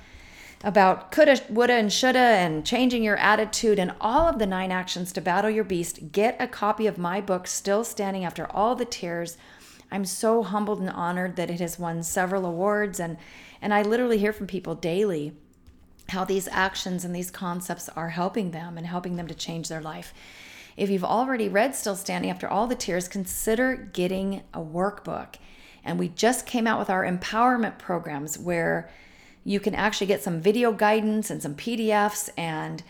about 0.63 1.11
coulda, 1.11 1.41
woulda, 1.49 1.73
and 1.73 1.91
shoulda, 1.91 2.19
and 2.19 2.65
changing 2.65 3.03
your 3.03 3.17
attitude, 3.17 3.79
and 3.79 3.93
all 3.99 4.27
of 4.27 4.39
the 4.39 4.45
nine 4.45 4.71
actions 4.71 5.11
to 5.13 5.21
battle 5.21 5.49
your 5.49 5.63
beast, 5.63 6.11
get 6.11 6.35
a 6.39 6.47
copy 6.47 6.85
of 6.87 6.97
my 6.97 7.21
book, 7.21 7.47
Still 7.47 7.83
Standing 7.83 8.25
After 8.25 8.45
All 8.51 8.75
the 8.75 8.85
Tears. 8.85 9.37
I'm 9.91 10.05
so 10.05 10.43
humbled 10.43 10.79
and 10.79 10.89
honored 10.89 11.35
that 11.35 11.49
it 11.49 11.59
has 11.59 11.79
won 11.79 12.03
several 12.03 12.45
awards, 12.45 12.99
and, 12.99 13.17
and 13.61 13.73
I 13.73 13.81
literally 13.81 14.17
hear 14.17 14.33
from 14.33 14.47
people 14.47 14.75
daily 14.75 15.33
how 16.09 16.25
these 16.25 16.47
actions 16.51 17.03
and 17.03 17.15
these 17.15 17.31
concepts 17.31 17.89
are 17.89 18.09
helping 18.09 18.51
them 18.51 18.77
and 18.77 18.85
helping 18.85 19.15
them 19.15 19.27
to 19.27 19.35
change 19.35 19.69
their 19.69 19.81
life. 19.81 20.13
If 20.77 20.89
you've 20.89 21.05
already 21.05 21.47
read 21.47 21.73
Still 21.73 21.95
Standing 21.95 22.29
After 22.29 22.47
All 22.47 22.67
the 22.67 22.75
Tears, 22.75 23.07
consider 23.07 23.75
getting 23.75 24.43
a 24.53 24.59
workbook. 24.59 25.35
And 25.83 25.97
we 25.97 26.09
just 26.09 26.45
came 26.45 26.67
out 26.67 26.79
with 26.79 26.89
our 26.89 27.05
empowerment 27.05 27.77
programs 27.77 28.37
where 28.37 28.89
you 29.45 29.59
can 29.59 29.75
actually 29.75 30.07
get 30.07 30.23
some 30.23 30.41
video 30.41 30.73
guidance 30.73 31.29
and 31.29 31.41
some 31.41 31.55
PDFs 31.55 32.29
and 32.37 32.83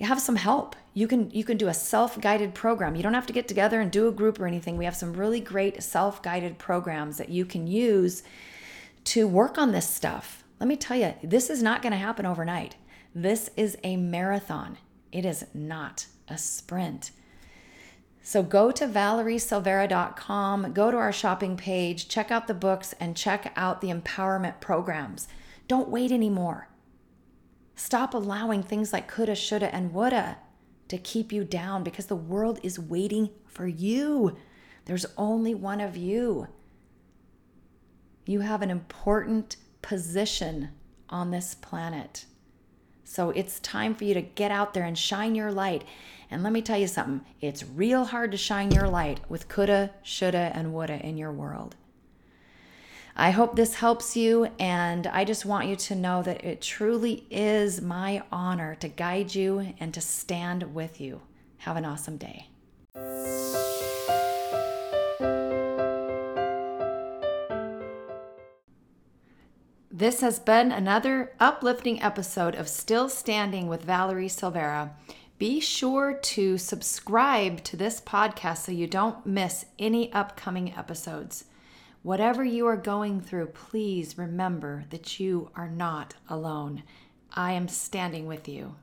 have 0.00 0.20
some 0.20 0.36
help. 0.36 0.74
You 0.94 1.06
can 1.06 1.30
you 1.30 1.44
can 1.44 1.56
do 1.56 1.68
a 1.68 1.74
self-guided 1.74 2.54
program. 2.54 2.96
You 2.96 3.02
don't 3.02 3.14
have 3.14 3.26
to 3.26 3.32
get 3.32 3.46
together 3.46 3.80
and 3.80 3.90
do 3.92 4.08
a 4.08 4.12
group 4.12 4.40
or 4.40 4.46
anything. 4.46 4.76
We 4.76 4.84
have 4.84 4.96
some 4.96 5.12
really 5.12 5.40
great 5.40 5.82
self-guided 5.82 6.58
programs 6.58 7.18
that 7.18 7.28
you 7.28 7.44
can 7.44 7.66
use 7.66 8.22
to 9.04 9.28
work 9.28 9.58
on 9.58 9.70
this 9.70 9.88
stuff. 9.88 10.42
Let 10.58 10.68
me 10.68 10.76
tell 10.76 10.96
you, 10.96 11.14
this 11.22 11.50
is 11.50 11.62
not 11.62 11.82
going 11.82 11.92
to 11.92 11.98
happen 11.98 12.26
overnight. 12.26 12.76
This 13.14 13.50
is 13.56 13.78
a 13.84 13.96
marathon. 13.96 14.78
It 15.12 15.24
is 15.24 15.46
not 15.54 16.06
a 16.28 16.38
sprint. 16.38 17.10
So 18.22 18.42
go 18.42 18.70
to 18.70 18.86
valeriesilvera.com, 18.86 20.72
go 20.72 20.90
to 20.90 20.96
our 20.96 21.12
shopping 21.12 21.56
page, 21.56 22.08
check 22.08 22.30
out 22.30 22.46
the 22.46 22.54
books, 22.54 22.94
and 23.00 23.16
check 23.16 23.52
out 23.56 23.80
the 23.80 23.88
empowerment 23.88 24.60
programs. 24.60 25.28
Don't 25.66 25.88
wait 25.88 26.12
anymore. 26.12 26.68
Stop 27.74 28.12
allowing 28.12 28.62
things 28.62 28.92
like 28.92 29.08
coulda, 29.08 29.34
shoulda, 29.34 29.74
and 29.74 29.92
woulda 29.92 30.38
to 30.88 30.98
keep 30.98 31.32
you 31.32 31.44
down 31.44 31.84
because 31.84 32.06
the 32.06 32.16
world 32.16 32.58
is 32.62 32.78
waiting 32.78 33.30
for 33.46 33.66
you. 33.66 34.36
There's 34.86 35.06
only 35.16 35.54
one 35.54 35.80
of 35.80 35.96
you. 35.96 36.48
You 38.26 38.40
have 38.40 38.62
an 38.62 38.70
important 38.70 39.56
position 39.80 40.70
on 41.08 41.30
this 41.30 41.54
planet. 41.54 42.26
So 43.08 43.30
it's 43.30 43.58
time 43.60 43.94
for 43.94 44.04
you 44.04 44.12
to 44.12 44.20
get 44.20 44.50
out 44.50 44.74
there 44.74 44.84
and 44.84 44.96
shine 44.96 45.34
your 45.34 45.50
light. 45.50 45.82
And 46.30 46.42
let 46.42 46.52
me 46.52 46.60
tell 46.60 46.76
you 46.76 46.86
something 46.86 47.24
it's 47.40 47.64
real 47.64 48.04
hard 48.04 48.32
to 48.32 48.36
shine 48.36 48.70
your 48.70 48.86
light 48.86 49.20
with 49.30 49.48
coulda, 49.48 49.92
shoulda, 50.02 50.52
and 50.54 50.74
woulda 50.74 51.00
in 51.00 51.16
your 51.16 51.32
world. 51.32 51.74
I 53.16 53.30
hope 53.30 53.56
this 53.56 53.76
helps 53.76 54.14
you, 54.14 54.50
and 54.60 55.06
I 55.06 55.24
just 55.24 55.46
want 55.46 55.68
you 55.68 55.74
to 55.74 55.94
know 55.94 56.22
that 56.22 56.44
it 56.44 56.60
truly 56.60 57.26
is 57.30 57.80
my 57.80 58.22
honor 58.30 58.74
to 58.76 58.88
guide 58.88 59.34
you 59.34 59.74
and 59.80 59.92
to 59.94 60.02
stand 60.02 60.74
with 60.74 61.00
you. 61.00 61.22
Have 61.60 61.78
an 61.78 61.86
awesome 61.86 62.18
day. 62.18 62.48
This 69.98 70.20
has 70.20 70.38
been 70.38 70.70
another 70.70 71.32
uplifting 71.40 72.00
episode 72.00 72.54
of 72.54 72.68
Still 72.68 73.08
Standing 73.08 73.66
with 73.66 73.82
Valerie 73.82 74.28
Silvera. 74.28 74.90
Be 75.38 75.58
sure 75.58 76.12
to 76.12 76.56
subscribe 76.56 77.64
to 77.64 77.76
this 77.76 78.00
podcast 78.00 78.58
so 78.58 78.70
you 78.70 78.86
don't 78.86 79.26
miss 79.26 79.66
any 79.76 80.12
upcoming 80.12 80.72
episodes. 80.72 81.46
Whatever 82.04 82.44
you 82.44 82.64
are 82.68 82.76
going 82.76 83.20
through, 83.20 83.46
please 83.46 84.16
remember 84.16 84.84
that 84.90 85.18
you 85.18 85.50
are 85.56 85.68
not 85.68 86.14
alone. 86.28 86.84
I 87.32 87.54
am 87.54 87.66
standing 87.66 88.28
with 88.28 88.48
you. 88.48 88.76